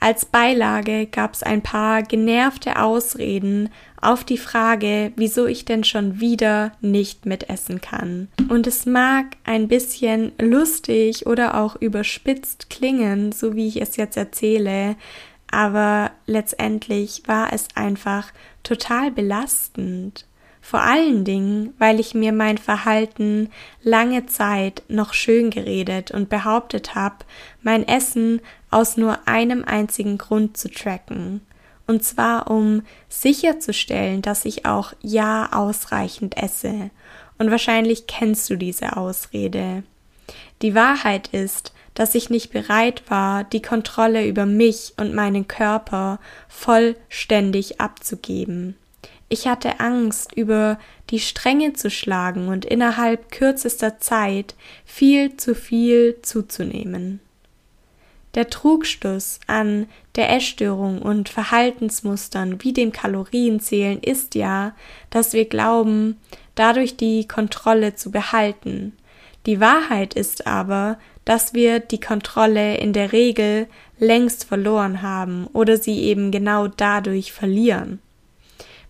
Als 0.00 0.26
Beilage 0.26 1.06
gab's 1.06 1.42
ein 1.42 1.62
paar 1.62 2.02
genervte 2.02 2.78
Ausreden 2.78 3.70
auf 4.02 4.22
die 4.22 4.36
Frage, 4.36 5.12
wieso 5.16 5.46
ich 5.46 5.64
denn 5.64 5.82
schon 5.82 6.20
wieder 6.20 6.72
nicht 6.82 7.24
mitessen 7.24 7.80
kann. 7.80 8.28
Und 8.50 8.66
es 8.66 8.84
mag 8.84 9.24
ein 9.44 9.66
bisschen 9.66 10.32
lustig 10.38 11.26
oder 11.26 11.58
auch 11.58 11.76
überspitzt 11.76 12.68
klingen, 12.68 13.32
so 13.32 13.56
wie 13.56 13.66
ich 13.66 13.80
es 13.80 13.96
jetzt 13.96 14.18
erzähle, 14.18 14.96
aber 15.50 16.10
letztendlich 16.26 17.22
war 17.26 17.52
es 17.52 17.68
einfach 17.74 18.32
total 18.62 19.10
belastend. 19.10 20.26
Vor 20.64 20.80
allen 20.80 21.26
Dingen, 21.26 21.74
weil 21.78 22.00
ich 22.00 22.14
mir 22.14 22.32
mein 22.32 22.56
Verhalten 22.56 23.50
lange 23.82 24.24
Zeit 24.24 24.82
noch 24.88 25.12
schön 25.12 25.50
geredet 25.50 26.10
und 26.10 26.30
behauptet 26.30 26.94
habe, 26.94 27.16
mein 27.60 27.86
Essen 27.86 28.40
aus 28.70 28.96
nur 28.96 29.28
einem 29.28 29.62
einzigen 29.66 30.16
Grund 30.16 30.56
zu 30.56 30.70
tracken. 30.70 31.42
Und 31.86 32.02
zwar 32.02 32.50
um 32.50 32.80
sicherzustellen, 33.10 34.22
dass 34.22 34.46
ich 34.46 34.64
auch 34.64 34.94
ja 35.02 35.50
ausreichend 35.52 36.38
esse. 36.38 36.88
Und 37.36 37.50
wahrscheinlich 37.50 38.06
kennst 38.06 38.48
du 38.48 38.56
diese 38.56 38.96
Ausrede. 38.96 39.82
Die 40.62 40.74
Wahrheit 40.74 41.28
ist, 41.28 41.74
dass 41.92 42.14
ich 42.14 42.30
nicht 42.30 42.54
bereit 42.54 43.02
war, 43.10 43.44
die 43.44 43.60
Kontrolle 43.60 44.26
über 44.26 44.46
mich 44.46 44.94
und 44.96 45.14
meinen 45.14 45.46
Körper 45.46 46.20
vollständig 46.48 47.82
abzugeben. 47.82 48.78
Ich 49.34 49.48
hatte 49.48 49.80
Angst, 49.80 50.32
über 50.36 50.78
die 51.10 51.18
Stränge 51.18 51.72
zu 51.72 51.90
schlagen 51.90 52.46
und 52.46 52.64
innerhalb 52.64 53.32
kürzester 53.32 53.98
Zeit 53.98 54.54
viel 54.84 55.36
zu 55.36 55.56
viel 55.56 56.22
zuzunehmen. 56.22 57.18
Der 58.36 58.48
Trugschluss 58.48 59.40
an 59.48 59.88
der 60.14 60.30
Essstörung 60.30 61.02
und 61.02 61.28
Verhaltensmustern 61.28 62.62
wie 62.62 62.72
dem 62.72 62.92
Kalorienzählen 62.92 63.98
ist 64.00 64.36
ja, 64.36 64.72
dass 65.10 65.32
wir 65.32 65.46
glauben, 65.46 66.16
dadurch 66.54 66.96
die 66.96 67.26
Kontrolle 67.26 67.96
zu 67.96 68.12
behalten. 68.12 68.92
Die 69.46 69.58
Wahrheit 69.58 70.14
ist 70.14 70.46
aber, 70.46 70.96
dass 71.24 71.54
wir 71.54 71.80
die 71.80 71.98
Kontrolle 71.98 72.76
in 72.76 72.92
der 72.92 73.10
Regel 73.10 73.66
längst 73.98 74.44
verloren 74.44 75.02
haben 75.02 75.48
oder 75.52 75.76
sie 75.76 76.02
eben 76.04 76.30
genau 76.30 76.68
dadurch 76.68 77.32
verlieren. 77.32 77.98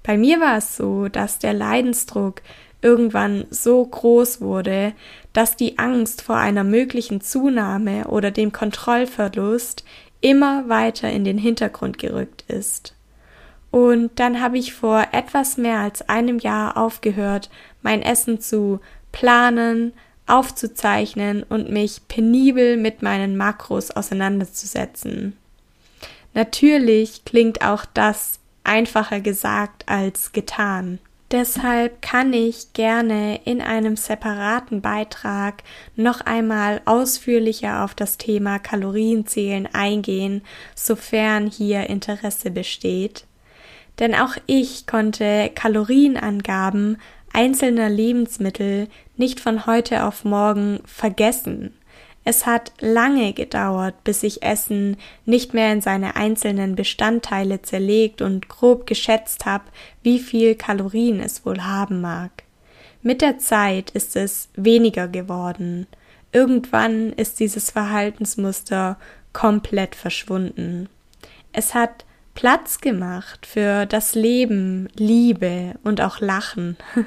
Bei 0.04 0.16
mir 0.18 0.38
war 0.38 0.58
es 0.58 0.76
so, 0.76 1.08
dass 1.08 1.40
der 1.40 1.54
Leidensdruck 1.54 2.42
irgendwann 2.82 3.46
so 3.50 3.84
groß 3.84 4.42
wurde, 4.42 4.92
dass 5.32 5.56
die 5.56 5.78
Angst 5.78 6.20
vor 6.22 6.36
einer 6.36 6.62
möglichen 6.62 7.22
Zunahme 7.22 8.06
oder 8.08 8.30
dem 8.30 8.52
Kontrollverlust 8.52 9.84
immer 10.20 10.68
weiter 10.68 11.10
in 11.10 11.24
den 11.24 11.38
Hintergrund 11.38 11.98
gerückt 11.98 12.44
ist. 12.46 12.94
Und 13.70 14.12
dann 14.20 14.40
habe 14.40 14.58
ich 14.58 14.74
vor 14.74 15.08
etwas 15.12 15.56
mehr 15.56 15.78
als 15.78 16.08
einem 16.08 16.38
Jahr 16.38 16.76
aufgehört, 16.76 17.50
mein 17.82 18.02
Essen 18.02 18.40
zu 18.40 18.80
planen, 19.10 19.94
aufzuzeichnen 20.26 21.42
und 21.42 21.70
mich 21.70 22.02
penibel 22.08 22.76
mit 22.76 23.02
meinen 23.02 23.36
Makros 23.36 23.90
auseinanderzusetzen. 23.90 25.36
Natürlich 26.34 27.24
klingt 27.24 27.64
auch 27.64 27.84
das 27.94 28.38
einfacher 28.64 29.20
gesagt 29.20 29.88
als 29.88 30.32
getan. 30.32 30.98
Deshalb 31.30 32.00
kann 32.02 32.32
ich 32.32 32.74
gerne 32.74 33.40
in 33.44 33.60
einem 33.60 33.96
separaten 33.96 34.80
Beitrag 34.82 35.62
noch 35.96 36.20
einmal 36.20 36.80
ausführlicher 36.84 37.82
auf 37.82 37.94
das 37.94 38.18
Thema 38.18 38.58
Kalorienzählen 38.58 39.68
eingehen, 39.72 40.42
sofern 40.74 41.48
hier 41.48 41.88
Interesse 41.88 42.50
besteht. 42.50 43.26
Denn 43.98 44.14
auch 44.14 44.36
ich 44.46 44.86
konnte 44.86 45.50
Kalorienangaben 45.54 46.98
einzelner 47.32 47.88
Lebensmittel 47.88 48.88
nicht 49.16 49.40
von 49.40 49.66
heute 49.66 50.04
auf 50.04 50.24
morgen 50.24 50.80
vergessen. 50.84 51.74
Es 52.24 52.46
hat 52.46 52.72
lange 52.80 53.34
gedauert, 53.34 54.02
bis 54.02 54.22
ich 54.22 54.42
Essen 54.42 54.96
nicht 55.26 55.52
mehr 55.52 55.72
in 55.72 55.82
seine 55.82 56.16
einzelnen 56.16 56.74
Bestandteile 56.74 57.60
zerlegt 57.60 58.22
und 58.22 58.48
grob 58.48 58.86
geschätzt 58.86 59.44
habe, 59.44 59.64
wie 60.02 60.18
viel 60.18 60.54
Kalorien 60.54 61.20
es 61.20 61.44
wohl 61.44 61.62
haben 61.62 62.00
mag. 62.00 62.30
Mit 63.02 63.20
der 63.20 63.38
Zeit 63.38 63.90
ist 63.90 64.16
es 64.16 64.48
weniger 64.56 65.08
geworden. 65.08 65.86
Irgendwann 66.32 67.12
ist 67.12 67.38
dieses 67.40 67.70
Verhaltensmuster 67.70 68.96
komplett 69.34 69.94
verschwunden. 69.94 70.88
Es 71.52 71.74
hat 71.74 72.06
Platz 72.34 72.80
gemacht 72.80 73.46
für 73.46 73.84
das 73.84 74.14
Leben, 74.14 74.88
Liebe 74.94 75.74
und 75.84 76.00
auch 76.00 76.20
Lachen. 76.20 76.76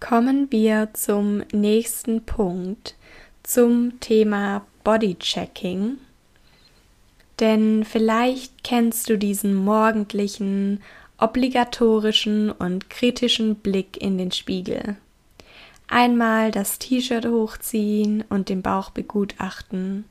Kommen 0.00 0.50
wir 0.50 0.88
zum 0.94 1.42
nächsten 1.52 2.24
Punkt, 2.24 2.96
zum 3.48 3.98
Thema 4.00 4.66
Bodychecking. 4.84 5.96
Denn 7.40 7.82
vielleicht 7.84 8.62
kennst 8.62 9.08
du 9.08 9.16
diesen 9.16 9.54
morgendlichen, 9.54 10.82
obligatorischen 11.16 12.50
und 12.50 12.90
kritischen 12.90 13.54
Blick 13.54 13.96
in 13.96 14.18
den 14.18 14.32
Spiegel. 14.32 14.96
Einmal 15.88 16.50
das 16.50 16.78
T-Shirt 16.78 17.24
hochziehen 17.24 18.22
und 18.28 18.50
den 18.50 18.60
Bauch 18.60 18.90
begutachten. 18.90 20.04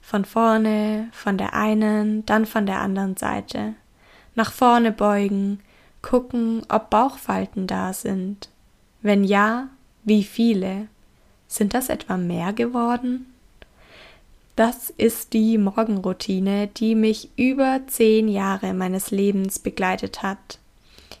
Von 0.00 0.24
vorne, 0.24 1.10
von 1.12 1.36
der 1.36 1.52
einen, 1.52 2.24
dann 2.24 2.46
von 2.46 2.64
der 2.64 2.80
anderen 2.80 3.18
Seite. 3.18 3.74
Nach 4.34 4.52
vorne 4.52 4.90
beugen, 4.90 5.60
gucken, 6.00 6.62
ob 6.70 6.88
Bauchfalten 6.88 7.66
da 7.66 7.92
sind. 7.92 8.48
Wenn 9.02 9.22
ja, 9.22 9.68
wie 10.02 10.24
viele? 10.24 10.88
Sind 11.50 11.74
das 11.74 11.88
etwa 11.88 12.16
mehr 12.16 12.52
geworden? 12.52 13.26
Das 14.54 14.90
ist 14.96 15.32
die 15.32 15.58
Morgenroutine, 15.58 16.68
die 16.68 16.94
mich 16.94 17.30
über 17.36 17.80
zehn 17.88 18.28
Jahre 18.28 18.72
meines 18.72 19.10
Lebens 19.10 19.58
begleitet 19.58 20.22
hat. 20.22 20.60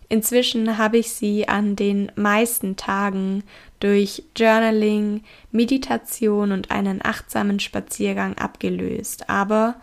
Inzwischen 0.08 0.78
habe 0.78 0.98
ich 0.98 1.10
sie 1.10 1.48
an 1.48 1.74
den 1.74 2.12
meisten 2.14 2.76
Tagen 2.76 3.42
durch 3.80 4.22
Journaling, 4.36 5.24
Meditation 5.50 6.52
und 6.52 6.70
einen 6.70 7.04
achtsamen 7.04 7.58
Spaziergang 7.58 8.38
abgelöst, 8.38 9.28
aber 9.28 9.74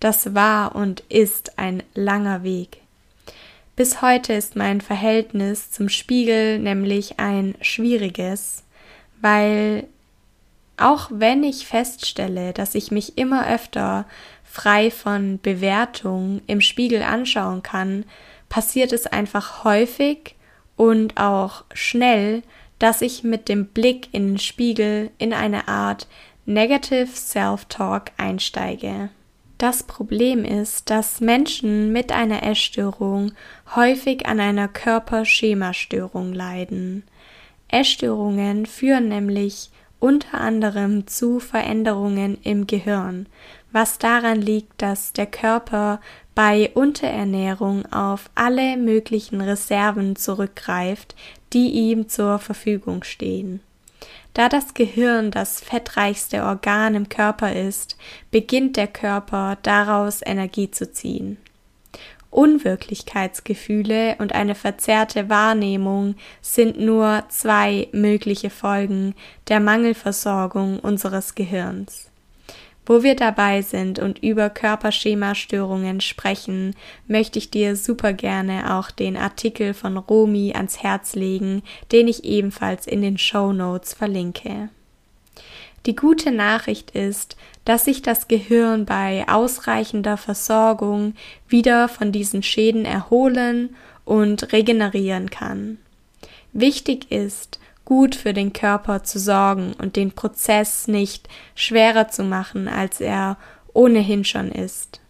das 0.00 0.34
war 0.34 0.74
und 0.74 1.00
ist 1.08 1.60
ein 1.60 1.84
langer 1.94 2.42
Weg. 2.42 2.78
Bis 3.76 4.02
heute 4.02 4.32
ist 4.32 4.56
mein 4.56 4.80
Verhältnis 4.80 5.70
zum 5.70 5.88
Spiegel 5.88 6.58
nämlich 6.58 7.20
ein 7.20 7.54
schwieriges, 7.60 8.64
weil 9.22 9.86
auch 10.76 11.08
wenn 11.10 11.42
ich 11.44 11.66
feststelle, 11.66 12.52
dass 12.52 12.74
ich 12.74 12.90
mich 12.90 13.16
immer 13.16 13.48
öfter 13.48 14.04
frei 14.44 14.90
von 14.90 15.40
Bewertung 15.40 16.42
im 16.46 16.60
Spiegel 16.60 17.02
anschauen 17.02 17.62
kann, 17.62 18.04
passiert 18.48 18.92
es 18.92 19.06
einfach 19.06 19.64
häufig 19.64 20.34
und 20.76 21.18
auch 21.18 21.64
schnell, 21.72 22.42
dass 22.78 23.00
ich 23.00 23.22
mit 23.22 23.48
dem 23.48 23.66
Blick 23.66 24.08
in 24.12 24.32
den 24.32 24.38
Spiegel 24.38 25.10
in 25.18 25.32
eine 25.32 25.68
Art 25.68 26.06
Negative 26.44 27.06
Self-Talk 27.06 28.10
einsteige. 28.16 29.10
Das 29.58 29.84
Problem 29.84 30.44
ist, 30.44 30.90
dass 30.90 31.20
Menschen 31.20 31.92
mit 31.92 32.10
einer 32.10 32.42
Essstörung 32.42 33.32
häufig 33.76 34.26
an 34.26 34.40
einer 34.40 34.66
Körperschemastörung 34.66 36.32
leiden. 36.32 37.04
Essstörungen 37.72 38.66
führen 38.66 39.08
nämlich 39.08 39.70
unter 39.98 40.40
anderem 40.40 41.06
zu 41.06 41.40
Veränderungen 41.40 42.38
im 42.42 42.66
Gehirn, 42.66 43.26
was 43.72 43.98
daran 43.98 44.40
liegt, 44.40 44.82
dass 44.82 45.12
der 45.12 45.26
Körper 45.26 46.00
bei 46.34 46.70
Unterernährung 46.74 47.90
auf 47.92 48.30
alle 48.34 48.76
möglichen 48.76 49.40
Reserven 49.40 50.16
zurückgreift, 50.16 51.16
die 51.52 51.70
ihm 51.70 52.08
zur 52.08 52.38
Verfügung 52.38 53.04
stehen. 53.04 53.60
Da 54.34 54.48
das 54.48 54.74
Gehirn 54.74 55.30
das 55.30 55.60
fettreichste 55.60 56.42
Organ 56.44 56.94
im 56.94 57.08
Körper 57.08 57.54
ist, 57.54 57.96
beginnt 58.30 58.76
der 58.76 58.88
Körper 58.88 59.58
daraus 59.62 60.20
Energie 60.24 60.70
zu 60.70 60.90
ziehen. 60.90 61.38
Unwirklichkeitsgefühle 62.32 64.16
und 64.18 64.34
eine 64.34 64.54
verzerrte 64.54 65.28
Wahrnehmung 65.28 66.16
sind 66.40 66.80
nur 66.80 67.22
zwei 67.28 67.88
mögliche 67.92 68.50
Folgen 68.50 69.14
der 69.48 69.60
Mangelversorgung 69.60 70.80
unseres 70.80 71.34
Gehirns. 71.34 72.08
Wo 72.84 73.04
wir 73.04 73.14
dabei 73.14 73.62
sind 73.62 74.00
und 74.00 74.18
über 74.22 74.50
Körperschemastörungen 74.50 76.00
sprechen, 76.00 76.74
möchte 77.06 77.38
ich 77.38 77.50
dir 77.50 77.76
super 77.76 78.12
gerne 78.12 78.76
auch 78.76 78.90
den 78.90 79.16
Artikel 79.16 79.72
von 79.72 79.96
Romi 79.96 80.52
ans 80.54 80.82
Herz 80.82 81.14
legen, 81.14 81.62
den 81.92 82.08
ich 82.08 82.24
ebenfalls 82.24 82.88
in 82.88 83.02
den 83.02 83.18
Show 83.18 83.52
Notes 83.52 83.94
verlinke. 83.94 84.70
Die 85.86 85.96
gute 85.96 86.30
Nachricht 86.30 86.92
ist, 86.92 87.36
dass 87.64 87.84
sich 87.84 88.02
das 88.02 88.28
Gehirn 88.28 88.86
bei 88.86 89.26
ausreichender 89.28 90.16
Versorgung 90.16 91.14
wieder 91.48 91.88
von 91.88 92.12
diesen 92.12 92.42
Schäden 92.42 92.84
erholen 92.84 93.74
und 94.04 94.52
regenerieren 94.52 95.30
kann. 95.30 95.78
Wichtig 96.52 97.10
ist, 97.10 97.58
gut 97.84 98.14
für 98.14 98.32
den 98.32 98.52
Körper 98.52 99.02
zu 99.02 99.18
sorgen 99.18 99.74
und 99.78 99.96
den 99.96 100.12
Prozess 100.12 100.86
nicht 100.86 101.28
schwerer 101.54 102.08
zu 102.08 102.22
machen, 102.22 102.68
als 102.68 103.00
er 103.00 103.36
ohnehin 103.74 104.24
schon 104.24 104.52
ist. 104.52 105.00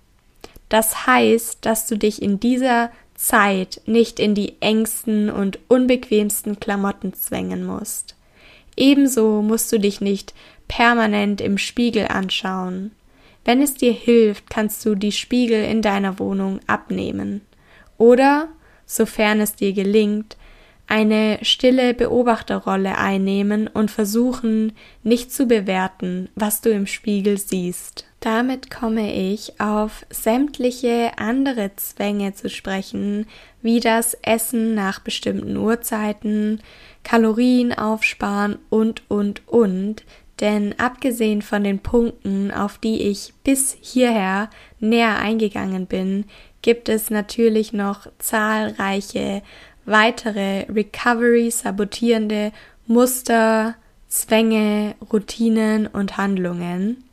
Das 0.68 1.06
heißt, 1.06 1.58
dass 1.66 1.86
du 1.86 1.98
dich 1.98 2.22
in 2.22 2.40
dieser 2.40 2.90
Zeit 3.14 3.82
nicht 3.86 4.18
in 4.18 4.34
die 4.34 4.56
engsten 4.60 5.30
und 5.30 5.58
unbequemsten 5.68 6.58
Klamotten 6.60 7.12
zwängen 7.12 7.64
musst. 7.64 8.16
Ebenso 8.76 9.42
musst 9.42 9.70
du 9.70 9.78
dich 9.78 10.00
nicht 10.00 10.32
permanent 10.72 11.42
im 11.42 11.58
Spiegel 11.58 12.06
anschauen. 12.08 12.92
Wenn 13.44 13.60
es 13.60 13.74
dir 13.74 13.92
hilft, 13.92 14.48
kannst 14.48 14.82
du 14.86 14.94
die 14.94 15.12
Spiegel 15.12 15.62
in 15.64 15.82
deiner 15.82 16.18
Wohnung 16.18 16.60
abnehmen. 16.66 17.42
Oder, 17.98 18.48
sofern 18.86 19.40
es 19.40 19.54
dir 19.54 19.74
gelingt, 19.74 20.38
eine 20.86 21.38
stille 21.42 21.92
Beobachterrolle 21.92 22.96
einnehmen 22.96 23.66
und 23.66 23.90
versuchen, 23.90 24.72
nicht 25.02 25.30
zu 25.30 25.46
bewerten, 25.46 26.30
was 26.36 26.62
du 26.62 26.70
im 26.70 26.86
Spiegel 26.86 27.36
siehst. 27.36 28.06
Damit 28.20 28.70
komme 28.70 29.12
ich 29.14 29.60
auf 29.60 30.06
sämtliche 30.08 31.12
andere 31.18 31.72
Zwänge 31.76 32.32
zu 32.32 32.48
sprechen, 32.48 33.26
wie 33.60 33.80
das 33.80 34.14
Essen 34.22 34.74
nach 34.74 35.00
bestimmten 35.00 35.56
Uhrzeiten, 35.56 36.62
Kalorien 37.02 37.72
aufsparen 37.72 38.58
und, 38.70 39.02
und, 39.10 39.46
und, 39.48 40.04
denn 40.40 40.74
abgesehen 40.78 41.42
von 41.42 41.62
den 41.62 41.78
Punkten, 41.78 42.50
auf 42.50 42.78
die 42.78 43.02
ich 43.02 43.32
bis 43.44 43.76
hierher 43.80 44.50
näher 44.80 45.18
eingegangen 45.18 45.86
bin, 45.86 46.24
gibt 46.62 46.88
es 46.88 47.10
natürlich 47.10 47.72
noch 47.72 48.06
zahlreiche 48.18 49.42
weitere 49.84 50.66
Recovery 50.72 51.50
sabotierende 51.50 52.52
Muster, 52.86 53.74
Zwänge, 54.08 54.94
Routinen 55.12 55.86
und 55.86 56.16
Handlungen. 56.16 57.04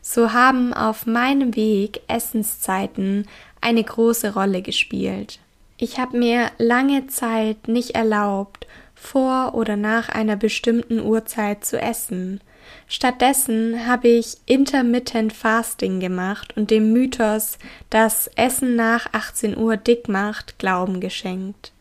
So 0.00 0.32
haben 0.32 0.72
auf 0.72 1.06
meinem 1.06 1.56
Weg 1.56 2.00
Essenszeiten 2.06 3.26
eine 3.60 3.82
große 3.82 4.34
Rolle 4.34 4.62
gespielt. 4.62 5.40
Ich 5.76 5.98
habe 5.98 6.16
mir 6.16 6.50
lange 6.58 7.06
Zeit 7.08 7.68
nicht 7.68 7.90
erlaubt, 7.90 8.66
vor 8.94 9.54
oder 9.54 9.76
nach 9.76 10.08
einer 10.08 10.36
bestimmten 10.36 11.00
Uhrzeit 11.00 11.64
zu 11.64 11.80
essen. 11.80 12.40
Stattdessen 12.86 13.86
habe 13.86 14.08
ich 14.08 14.38
Intermittent 14.46 15.32
Fasting 15.32 16.00
gemacht 16.00 16.56
und 16.56 16.70
dem 16.70 16.92
Mythos, 16.92 17.58
dass 17.90 18.28
Essen 18.36 18.76
nach 18.76 19.12
18 19.12 19.56
Uhr 19.56 19.76
dick 19.76 20.08
macht, 20.08 20.58
Glauben 20.58 21.00
geschenkt. 21.00 21.72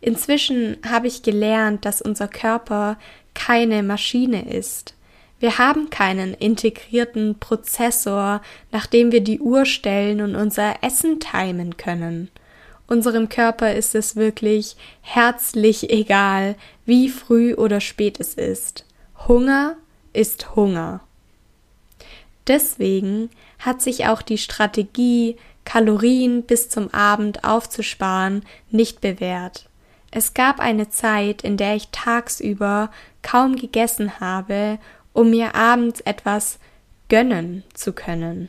Inzwischen 0.00 0.76
habe 0.86 1.06
ich 1.06 1.22
gelernt, 1.22 1.84
dass 1.84 2.02
unser 2.02 2.28
Körper 2.28 2.98
keine 3.32 3.82
Maschine 3.82 4.48
ist. 4.48 4.94
Wir 5.40 5.58
haben 5.58 5.90
keinen 5.90 6.34
integrierten 6.34 7.38
Prozessor, 7.38 8.40
nach 8.70 8.86
dem 8.86 9.12
wir 9.12 9.22
die 9.22 9.40
Uhr 9.40 9.64
stellen 9.64 10.20
und 10.20 10.36
unser 10.36 10.82
Essen 10.82 11.20
timen 11.20 11.76
können. 11.76 12.30
Unserem 12.86 13.28
Körper 13.28 13.74
ist 13.74 13.94
es 13.94 14.14
wirklich 14.14 14.76
herzlich 15.00 15.90
egal, 15.90 16.54
wie 16.84 17.08
früh 17.08 17.54
oder 17.54 17.80
spät 17.80 18.20
es 18.20 18.34
ist. 18.34 18.84
Hunger 19.26 19.76
ist 20.14 20.56
Hunger. 20.56 21.00
Deswegen 22.46 23.30
hat 23.58 23.82
sich 23.82 24.06
auch 24.06 24.22
die 24.22 24.38
Strategie, 24.38 25.36
Kalorien 25.64 26.42
bis 26.42 26.68
zum 26.68 26.92
Abend 26.92 27.44
aufzusparen, 27.44 28.44
nicht 28.70 29.00
bewährt. 29.00 29.68
Es 30.10 30.34
gab 30.34 30.60
eine 30.60 30.90
Zeit, 30.90 31.42
in 31.42 31.56
der 31.56 31.74
ich 31.74 31.88
tagsüber 31.88 32.90
kaum 33.22 33.56
gegessen 33.56 34.20
habe, 34.20 34.78
um 35.12 35.30
mir 35.30 35.54
abends 35.54 36.00
etwas 36.00 36.58
gönnen 37.08 37.64
zu 37.72 37.92
können. 37.92 38.48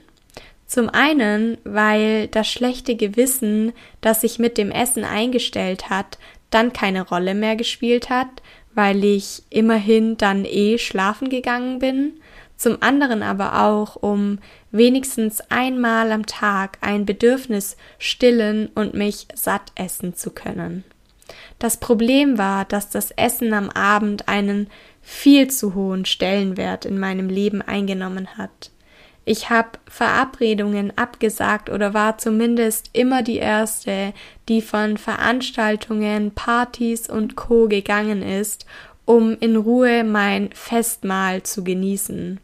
Zum 0.67 0.89
einen, 0.89 1.57
weil 1.63 2.27
das 2.27 2.47
schlechte 2.47 2.95
Gewissen, 2.95 3.71
das 4.01 4.21
sich 4.21 4.39
mit 4.39 4.57
dem 4.57 4.71
Essen 4.71 5.03
eingestellt 5.03 5.89
hat, 5.89 6.17
dann 6.49 6.73
keine 6.73 7.07
Rolle 7.07 7.33
mehr 7.33 7.55
gespielt 7.55 8.09
hat, 8.09 8.29
weil 8.75 9.03
ich 9.03 9.43
immerhin 9.49 10.17
dann 10.17 10.45
eh 10.45 10.77
schlafen 10.77 11.29
gegangen 11.29 11.79
bin, 11.79 12.19
zum 12.57 12.81
anderen 12.81 13.23
aber 13.23 13.63
auch, 13.63 13.95
um 13.95 14.39
wenigstens 14.71 15.41
einmal 15.49 16.11
am 16.11 16.25
Tag 16.25 16.77
ein 16.81 17.05
Bedürfnis 17.05 17.75
stillen 17.97 18.69
und 18.75 18.93
mich 18.93 19.27
satt 19.33 19.71
essen 19.75 20.15
zu 20.15 20.31
können. 20.31 20.83
Das 21.59 21.77
Problem 21.77 22.37
war, 22.37 22.65
dass 22.65 22.89
das 22.89 23.11
Essen 23.11 23.53
am 23.53 23.69
Abend 23.69 24.27
einen 24.27 24.67
viel 25.01 25.49
zu 25.49 25.73
hohen 25.73 26.05
Stellenwert 26.05 26.85
in 26.85 26.99
meinem 26.99 27.29
Leben 27.29 27.61
eingenommen 27.61 28.37
hat. 28.37 28.71
Ich 29.27 29.49
habe 29.49 29.79
Verabredungen 29.87 30.95
abgesagt 30.97 31.71
oder 31.71 31.95
war 31.95 32.19
zumindest 32.19 32.91
immer 32.93 33.23
die 33.23 33.37
Erste, 33.37 34.13
die 34.47 34.61
von 34.61 34.97
Veranstaltungen, 34.97 36.31
Partys 36.31 37.09
und 37.09 37.35
Co 37.35 37.67
gegangen 37.67 38.21
ist, 38.21 38.67
um 39.03 39.35
in 39.39 39.55
Ruhe 39.55 40.03
mein 40.03 40.51
Festmahl 40.53 41.41
zu 41.41 41.63
genießen. 41.63 42.39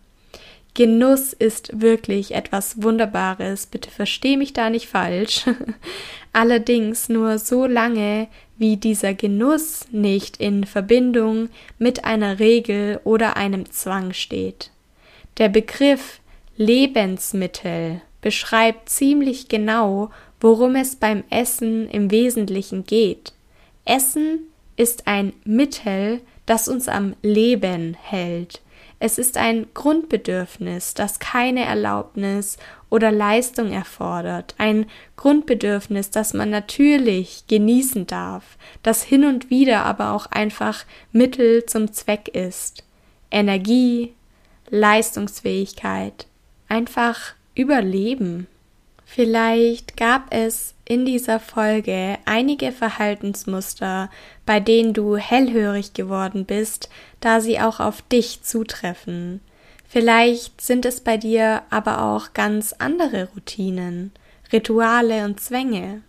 Genuss 0.74 1.34
ist 1.34 1.82
wirklich 1.82 2.34
etwas 2.34 2.82
Wunderbares, 2.82 3.68
bitte 3.68 3.92
versteh 3.92 4.38
mich 4.38 4.54
da 4.54 4.70
nicht 4.70 4.88
falsch. 4.88 5.46
Allerdings 6.34 7.10
nur 7.10 7.40
so 7.40 7.66
lange, 7.66 8.28
wie 8.58 8.78
dieser 8.78 9.14
Genuss 9.14 9.88
nicht 9.92 10.38
in 10.38 10.64
Verbindung 10.64 11.50
mit 11.78 12.06
einer 12.06 12.40
Regel 12.40 13.02
oder 13.04 13.36
einem 13.36 13.70
Zwang 13.70 14.14
steht. 14.14 14.72
Der 15.38 15.50
Begriff 15.50 16.21
Lebensmittel 16.62 18.02
beschreibt 18.22 18.88
ziemlich 18.88 19.48
genau, 19.48 20.12
worum 20.40 20.76
es 20.76 20.96
beim 20.96 21.24
Essen 21.32 21.90
im 21.90 22.12
Wesentlichen 22.12 22.84
geht. 22.84 23.34
Essen 23.84 24.42
ist 24.78 25.08
ein 25.08 25.34
Mittel, 25.44 26.22
das 26.46 26.68
uns 26.68 26.88
am 26.88 27.16
Leben 27.24 27.98
hält. 28.00 28.62
Es 29.00 29.18
ist 29.18 29.38
ein 29.38 29.70
Grundbedürfnis, 29.74 30.94
das 30.94 31.18
keine 31.18 31.66
Erlaubnis 31.66 32.58
oder 32.92 33.12
Leistung 33.12 33.72
erfordert, 33.72 34.54
ein 34.60 34.86
Grundbedürfnis, 35.16 36.12
das 36.12 36.36
man 36.36 36.52
natürlich 36.52 37.48
genießen 37.48 38.06
darf, 38.06 38.60
das 38.84 39.02
hin 39.02 39.26
und 39.26 39.50
wieder 39.50 39.84
aber 39.84 40.12
auch 40.12 40.28
einfach 40.28 40.86
Mittel 41.12 41.66
zum 41.66 41.92
Zweck 41.92 42.28
ist. 42.28 42.84
Energie, 43.32 44.14
Leistungsfähigkeit, 44.70 46.28
einfach 46.72 47.34
Überleben. 47.54 48.48
Vielleicht 49.06 49.98
gab 49.98 50.34
es 50.34 50.74
in 50.86 51.06
dieser 51.06 51.42
Folge 51.42 52.18
einige 52.24 52.72
Verhaltensmuster, 52.72 54.10
bei 54.46 54.62
denen 54.62 54.94
du 54.94 55.18
hellhörig 55.18 55.94
geworden 55.94 56.46
bist, 56.46 56.90
da 57.20 57.42
sie 57.42 57.60
auch 57.60 57.82
auf 57.82 58.02
dich 58.04 58.44
zutreffen. 58.44 59.42
Vielleicht 59.90 60.62
sind 60.62 60.86
es 60.86 61.02
bei 61.02 61.18
dir 61.18 61.64
aber 61.70 62.04
auch 62.04 62.32
ganz 62.34 62.74
andere 62.80 63.28
Routinen, 63.36 64.14
Rituale 64.54 65.26
und 65.26 65.42
Zwänge. 65.42 66.04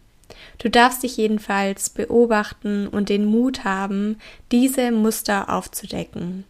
Du 0.58 0.70
darfst 0.70 1.02
dich 1.02 1.16
jedenfalls 1.16 1.90
beobachten 1.90 2.86
und 2.86 3.08
den 3.08 3.24
Mut 3.24 3.64
haben, 3.64 4.16
diese 4.52 4.92
Muster 4.92 5.52
aufzudecken. 5.52 6.44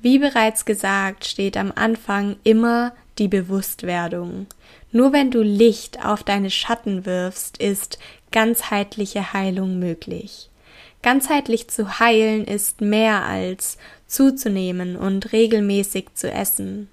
Wie 0.00 0.18
bereits 0.18 0.64
gesagt, 0.64 1.26
steht 1.26 1.58
am 1.58 1.72
Anfang 1.74 2.36
immer 2.42 2.94
die 3.20 3.28
Bewusstwerdung. 3.28 4.46
Nur 4.90 5.12
wenn 5.12 5.30
du 5.30 5.42
Licht 5.42 6.04
auf 6.04 6.24
deine 6.24 6.50
Schatten 6.50 7.06
wirfst, 7.06 7.58
ist 7.58 8.00
ganzheitliche 8.32 9.32
Heilung 9.32 9.78
möglich. 9.78 10.50
Ganzheitlich 11.02 11.68
zu 11.68 12.00
heilen 12.00 12.44
ist 12.44 12.80
mehr 12.80 13.24
als 13.24 13.78
zuzunehmen 14.06 14.96
und 14.96 15.32
regelmäßig 15.32 16.08
zu 16.14 16.30
essen. 16.30 16.88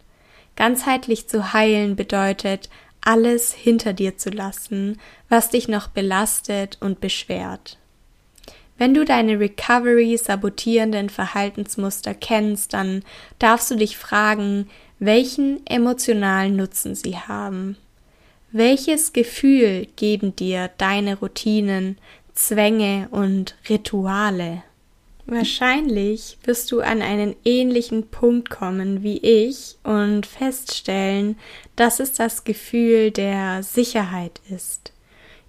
Ganzheitlich 0.56 1.28
zu 1.28 1.54
heilen 1.54 1.96
bedeutet, 1.96 2.70
alles 3.02 3.54
hinter 3.54 3.94
dir 3.94 4.18
zu 4.18 4.30
lassen, 4.30 5.00
was 5.30 5.50
dich 5.50 5.68
noch 5.68 5.88
belastet 5.88 6.78
und 6.82 7.00
beschwert. 7.00 7.78
Wenn 8.78 8.94
du 8.94 9.06
deine 9.06 9.40
Recovery 9.40 10.18
sabotierenden 10.18 11.10
Verhaltensmuster 11.10 12.13
kennst, 12.13 12.74
dann 12.74 13.04
darfst 13.40 13.72
du 13.72 13.76
dich 13.76 13.98
fragen, 13.98 14.70
welchen 15.00 15.66
emotionalen 15.66 16.56
Nutzen 16.56 16.96
sie 16.96 17.18
haben. 17.18 17.78
Welches 18.52 19.13
Gefühl 19.13 19.88
geben 19.96 20.36
dir 20.36 20.70
deine 20.78 21.18
Routinen, 21.18 21.98
Zwänge 22.34 23.08
und 23.12 23.56
Rituale? 23.68 24.63
Wahrscheinlich 25.26 26.38
wirst 26.46 26.72
du 26.72 26.80
an 26.80 27.02
einen 27.02 27.36
ähnlichen 27.44 28.08
Punkt 28.08 28.50
kommen 28.50 29.04
wie 29.04 29.18
ich 29.18 29.76
und 29.84 30.26
feststellen, 30.26 31.38
dass 31.76 32.00
es 32.00 32.13
das 32.13 32.46
Gefühl 32.46 33.12
der 33.12 33.62
Sicherheit 33.62 34.40
ist. 34.50 34.94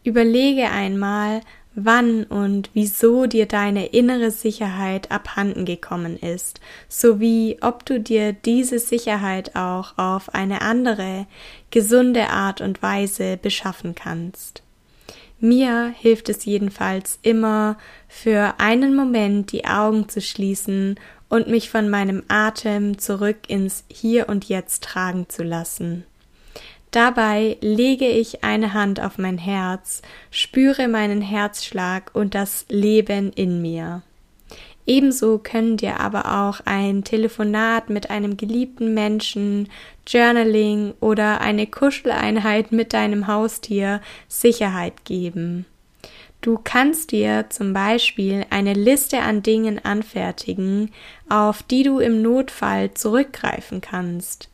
Überlege 0.03 0.69
einmal, 0.71 1.43
wann 1.75 2.25
und 2.25 2.71
wieso 2.75 3.27
dir 3.27 3.47
deine 3.47 3.87
innere 3.87 4.31
Sicherheit 4.31 5.11
abhanden 5.11 5.65
gekommen 5.65 6.17
ist, 6.17 6.61
sowie 6.89 7.59
ob 7.61 7.85
du 7.85 8.01
dir 8.01 8.33
diese 8.33 8.79
Sicherheit 8.79 9.55
auch 9.55 9.97
auf 9.97 10.35
eine 10.35 10.63
andere, 10.63 11.27
gesunde 11.71 12.31
Art 12.31 12.61
und 12.61 12.83
Weise 12.83 13.37
beschaffen 13.37 13.95
kannst. 13.95 14.63
Mir 15.41 15.95
hilft 15.97 16.29
es 16.29 16.45
jedenfalls 16.45 17.21
immer, 17.23 17.79
für 18.09 18.55
einen 18.59 18.97
Moment 18.97 19.53
die 19.53 19.67
Augen 19.67 20.09
zu 20.09 20.21
schließen 20.21 20.99
und 21.29 21.47
mich 21.47 21.71
von 21.71 21.89
meinem 21.89 22.25
Atem 22.27 22.99
zurück 22.99 23.37
ins 23.47 23.85
Hier 23.89 24.29
und 24.29 24.47
Jetzt 24.47 24.83
tragen 24.83 25.29
zu 25.29 25.45
lassen. 25.45 26.05
Dabei 26.91 27.59
lege 27.61 28.09
ich 28.09 28.45
eine 28.45 28.73
Hand 28.73 29.01
auf 29.01 29.19
mein 29.19 29.39
Herz, 29.39 30.01
spüre 30.31 30.89
meinen 30.89 31.21
Herzschlag 31.21 32.11
und 32.15 32.35
das 32.35 32.65
Leben 32.69 33.33
in 33.35 33.61
mir. 33.61 34.03
Ebenso 34.87 35.37
können 35.37 35.77
dir 35.77 36.01
aber 36.01 36.49
auch 36.49 36.61
ein 36.65 37.05
Telefonat 37.05 37.91
mit 37.91 38.09
einem 38.09 38.39
geliebten 38.39 38.95
Menschen, 38.95 39.69
Journaling 40.07 40.95
oder 41.01 41.43
eine 41.43 41.67
Kuscheleinheit 41.67 42.73
mit 42.73 42.95
deinem 42.95 43.27
Haustier 43.27 44.01
Sicherheit 44.29 45.05
geben. 45.05 45.67
Du 46.41 46.59
kannst 46.63 47.13
dir 47.13 47.47
zum 47.51 47.75
Beispiel 47.75 48.47
eine 48.49 48.73
Liste 48.73 49.19
an 49.21 49.43
Dingen 49.43 49.85
anfertigen, 49.85 50.91
auf 51.29 51.63
die 51.63 51.83
du 51.83 51.99
im 51.99 52.23
Notfall 52.23 52.95
zurückgreifen 52.95 53.83
kannst. 53.83 54.49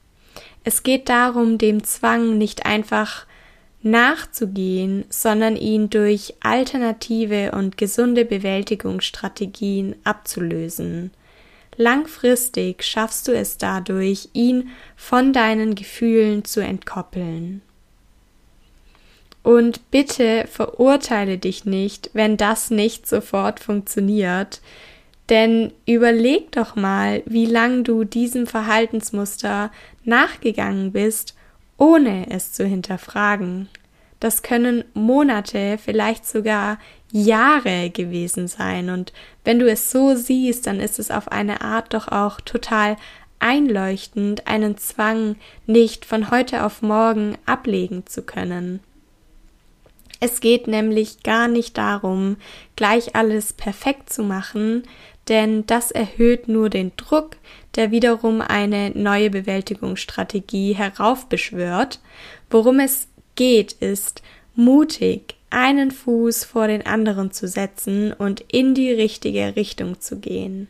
Es 0.64 0.82
geht 0.82 1.08
darum, 1.08 1.58
dem 1.58 1.84
Zwang 1.84 2.38
nicht 2.38 2.66
einfach 2.66 3.26
nachzugehen, 3.82 5.04
sondern 5.10 5.56
ihn 5.56 5.90
durch 5.90 6.34
alternative 6.40 7.52
und 7.52 7.76
gesunde 7.76 8.24
Bewältigungsstrategien 8.24 9.94
abzulösen. 10.04 11.10
Langfristig 11.76 12.82
schaffst 12.82 13.28
du 13.28 13.32
es 13.32 13.58
dadurch, 13.58 14.30
ihn 14.32 14.70
von 14.96 15.34
deinen 15.34 15.74
Gefühlen 15.74 16.44
zu 16.44 16.60
entkoppeln. 16.60 17.60
Und 19.42 19.90
bitte 19.90 20.46
verurteile 20.50 21.36
dich 21.36 21.66
nicht, 21.66 22.08
wenn 22.14 22.38
das 22.38 22.70
nicht 22.70 23.06
sofort 23.06 23.60
funktioniert, 23.60 24.62
denn 25.28 25.72
überleg 25.86 26.52
doch 26.52 26.76
mal, 26.76 27.22
wie 27.26 27.46
lang 27.46 27.84
du 27.84 28.04
diesem 28.04 28.46
Verhaltensmuster 28.46 29.70
nachgegangen 30.04 30.92
bist, 30.92 31.34
ohne 31.78 32.30
es 32.30 32.52
zu 32.52 32.66
hinterfragen. 32.66 33.68
Das 34.20 34.42
können 34.42 34.84
Monate, 34.94 35.78
vielleicht 35.82 36.26
sogar 36.26 36.78
Jahre 37.10 37.90
gewesen 37.90 38.48
sein. 38.48 38.90
Und 38.90 39.12
wenn 39.44 39.58
du 39.58 39.70
es 39.70 39.90
so 39.90 40.14
siehst, 40.14 40.66
dann 40.66 40.80
ist 40.80 40.98
es 40.98 41.10
auf 41.10 41.28
eine 41.28 41.60
Art 41.60 41.94
doch 41.94 42.08
auch 42.08 42.40
total 42.40 42.96
einleuchtend, 43.38 44.46
einen 44.46 44.78
Zwang 44.78 45.36
nicht 45.66 46.04
von 46.04 46.30
heute 46.30 46.64
auf 46.64 46.82
morgen 46.82 47.36
ablegen 47.44 48.06
zu 48.06 48.22
können. 48.22 48.80
Es 50.20 50.40
geht 50.40 50.68
nämlich 50.68 51.22
gar 51.22 51.48
nicht 51.48 51.76
darum, 51.76 52.36
gleich 52.76 53.14
alles 53.14 53.52
perfekt 53.52 54.10
zu 54.10 54.22
machen, 54.22 54.84
denn 55.28 55.66
das 55.66 55.90
erhöht 55.90 56.48
nur 56.48 56.70
den 56.70 56.92
Druck, 56.96 57.36
der 57.76 57.90
wiederum 57.90 58.40
eine 58.40 58.90
neue 58.90 59.30
Bewältigungsstrategie 59.30 60.74
heraufbeschwört. 60.74 62.00
Worum 62.50 62.80
es 62.80 63.08
geht, 63.34 63.72
ist 63.72 64.22
mutig 64.54 65.34
einen 65.50 65.90
Fuß 65.90 66.44
vor 66.44 66.66
den 66.66 66.84
anderen 66.86 67.30
zu 67.30 67.46
setzen 67.48 68.12
und 68.12 68.44
in 68.48 68.74
die 68.74 68.90
richtige 68.90 69.56
Richtung 69.56 70.00
zu 70.00 70.18
gehen. 70.18 70.68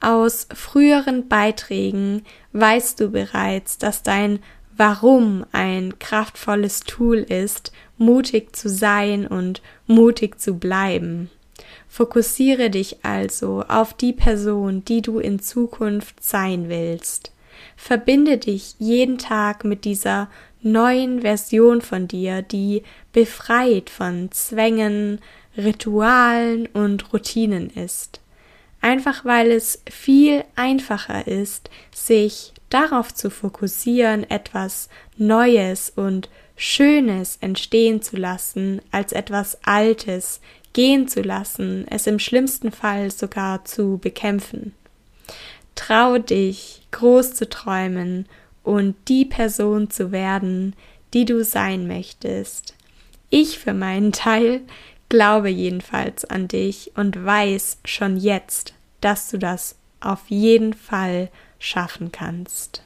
Aus 0.00 0.48
früheren 0.52 1.28
Beiträgen 1.28 2.24
weißt 2.52 3.00
du 3.00 3.10
bereits, 3.10 3.78
dass 3.78 4.02
dein 4.02 4.40
Warum 4.76 5.44
ein 5.52 5.98
kraftvolles 5.98 6.80
Tool 6.80 7.18
ist, 7.18 7.72
mutig 7.98 8.56
zu 8.56 8.68
sein 8.68 9.26
und 9.26 9.62
mutig 9.86 10.40
zu 10.40 10.54
bleiben. 10.58 11.30
Fokussiere 11.88 12.70
dich 12.70 13.04
also 13.04 13.64
auf 13.68 13.94
die 13.94 14.12
Person, 14.12 14.84
die 14.84 15.02
du 15.02 15.18
in 15.18 15.40
Zukunft 15.40 16.22
sein 16.22 16.68
willst. 16.68 17.32
Verbinde 17.76 18.38
dich 18.38 18.76
jeden 18.78 19.18
Tag 19.18 19.64
mit 19.64 19.84
dieser 19.84 20.28
neuen 20.62 21.22
Version 21.22 21.80
von 21.80 22.08
dir, 22.08 22.42
die 22.42 22.82
befreit 23.12 23.90
von 23.90 24.30
Zwängen, 24.30 25.20
Ritualen 25.56 26.66
und 26.66 27.12
Routinen 27.12 27.70
ist. 27.70 28.20
Einfach 28.80 29.24
weil 29.24 29.50
es 29.50 29.82
viel 29.90 30.44
einfacher 30.56 31.26
ist, 31.26 31.70
sich 31.94 32.52
darauf 32.68 33.14
zu 33.14 33.30
fokussieren, 33.30 34.28
etwas 34.28 34.88
Neues 35.16 35.92
und 35.94 36.28
Schönes 36.56 37.38
entstehen 37.40 38.02
zu 38.02 38.16
lassen, 38.16 38.80
als 38.90 39.12
etwas 39.12 39.58
Altes, 39.64 40.40
gehen 40.72 41.08
zu 41.08 41.22
lassen, 41.22 41.86
es 41.88 42.06
im 42.06 42.18
schlimmsten 42.18 42.72
Fall 42.72 43.10
sogar 43.10 43.64
zu 43.64 43.98
bekämpfen. 43.98 44.74
Trau 45.74 46.18
dich, 46.18 46.82
groß 46.90 47.34
zu 47.34 47.48
träumen 47.48 48.26
und 48.62 48.94
die 49.08 49.24
Person 49.24 49.90
zu 49.90 50.12
werden, 50.12 50.74
die 51.14 51.24
du 51.24 51.44
sein 51.44 51.86
möchtest. 51.86 52.74
Ich 53.30 53.58
für 53.58 53.74
meinen 53.74 54.12
Teil 54.12 54.60
glaube 55.08 55.50
jedenfalls 55.50 56.24
an 56.24 56.48
dich 56.48 56.92
und 56.94 57.22
weiß 57.22 57.78
schon 57.84 58.16
jetzt, 58.16 58.72
dass 59.02 59.30
du 59.30 59.38
das 59.38 59.76
auf 60.00 60.22
jeden 60.28 60.72
Fall 60.72 61.28
schaffen 61.58 62.12
kannst. 62.12 62.82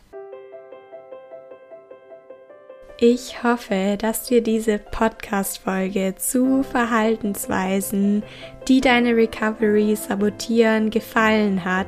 Ich 2.98 3.42
hoffe, 3.42 3.98
dass 3.98 4.22
dir 4.22 4.42
diese 4.42 4.78
Podcast-Folge 4.78 6.14
zu 6.16 6.62
Verhaltensweisen, 6.62 8.22
die 8.68 8.80
deine 8.80 9.14
Recovery 9.14 9.94
sabotieren, 9.94 10.88
gefallen 10.88 11.62
hat. 11.66 11.87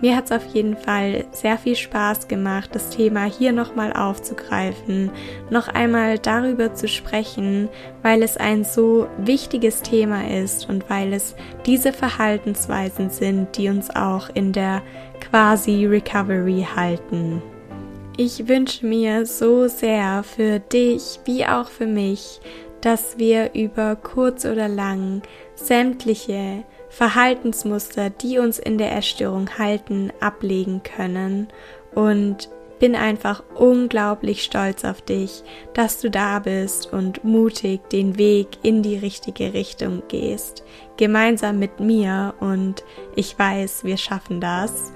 Mir 0.00 0.14
hat 0.14 0.26
es 0.26 0.30
auf 0.30 0.46
jeden 0.54 0.76
Fall 0.76 1.24
sehr 1.32 1.58
viel 1.58 1.74
Spaß 1.74 2.28
gemacht, 2.28 2.70
das 2.72 2.90
Thema 2.90 3.24
hier 3.24 3.50
nochmal 3.50 3.92
aufzugreifen, 3.94 5.10
noch 5.50 5.66
einmal 5.66 6.20
darüber 6.20 6.72
zu 6.72 6.86
sprechen, 6.86 7.68
weil 8.02 8.22
es 8.22 8.36
ein 8.36 8.62
so 8.62 9.08
wichtiges 9.18 9.82
Thema 9.82 10.28
ist 10.28 10.68
und 10.68 10.88
weil 10.88 11.14
es 11.14 11.34
diese 11.66 11.92
Verhaltensweisen 11.92 13.10
sind, 13.10 13.56
die 13.56 13.70
uns 13.70 13.90
auch 13.90 14.30
in 14.34 14.52
der 14.52 14.82
quasi 15.18 15.84
Recovery 15.84 16.64
halten. 16.76 17.42
Ich 18.16 18.46
wünsche 18.46 18.86
mir 18.86 19.26
so 19.26 19.66
sehr 19.66 20.22
für 20.22 20.60
dich 20.60 21.18
wie 21.24 21.44
auch 21.46 21.68
für 21.68 21.86
mich, 21.86 22.40
dass 22.80 23.18
wir 23.18 23.54
über 23.54 23.96
kurz 23.96 24.44
oder 24.44 24.68
lang 24.68 25.22
sämtliche 25.56 26.62
Verhaltensmuster, 26.90 28.10
die 28.10 28.38
uns 28.38 28.60
in 28.60 28.78
der 28.78 28.92
Erstörung 28.92 29.58
halten, 29.58 30.12
ablegen 30.20 30.84
können 30.84 31.48
und 31.92 32.48
bin 32.78 32.94
einfach 32.94 33.42
unglaublich 33.56 34.44
stolz 34.44 34.84
auf 34.84 35.02
dich, 35.02 35.42
dass 35.72 36.00
du 36.00 36.08
da 36.08 36.38
bist 36.38 36.92
und 36.92 37.24
mutig 37.24 37.80
den 37.88 38.16
Weg 38.16 38.46
in 38.62 38.82
die 38.84 38.96
richtige 38.96 39.54
Richtung 39.54 40.04
gehst, 40.06 40.62
gemeinsam 40.96 41.58
mit 41.58 41.80
mir 41.80 42.34
und 42.38 42.84
ich 43.16 43.36
weiß, 43.36 43.82
wir 43.82 43.96
schaffen 43.96 44.40
das. 44.40 44.92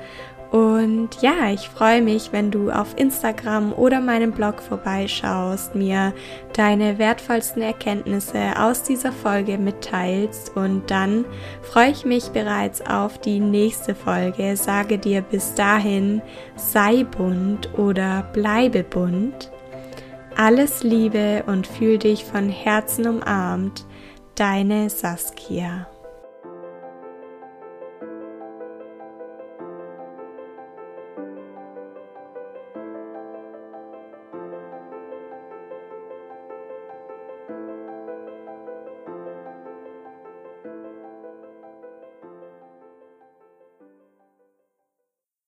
Und 0.50 1.10
ja, 1.20 1.50
ich 1.50 1.68
freue 1.68 2.00
mich, 2.00 2.32
wenn 2.32 2.50
du 2.50 2.70
auf 2.70 2.96
Instagram 2.96 3.74
oder 3.74 4.00
meinem 4.00 4.32
Blog 4.32 4.62
vorbeischaust, 4.62 5.74
mir 5.74 6.14
deine 6.54 6.98
wertvollsten 6.98 7.60
Erkenntnisse 7.60 8.58
aus 8.58 8.82
dieser 8.82 9.12
Folge 9.12 9.58
mitteilst 9.58 10.56
und 10.56 10.90
dann 10.90 11.26
freue 11.60 11.90
ich 11.90 12.06
mich 12.06 12.30
bereits 12.30 12.80
auf 12.80 13.18
die 13.18 13.40
nächste 13.40 13.94
Folge. 13.94 14.56
Sage 14.56 14.96
dir 14.96 15.20
bis 15.20 15.52
dahin, 15.54 16.22
sei 16.56 17.04
bunt 17.04 17.68
oder 17.78 18.22
bleibe 18.32 18.84
bunt. 18.84 19.50
Alles 20.34 20.82
Liebe 20.82 21.42
und 21.46 21.66
fühl 21.66 21.98
dich 21.98 22.24
von 22.24 22.48
Herzen 22.48 23.06
umarmt. 23.06 23.84
Deine 24.34 24.88
Saskia. 24.88 25.88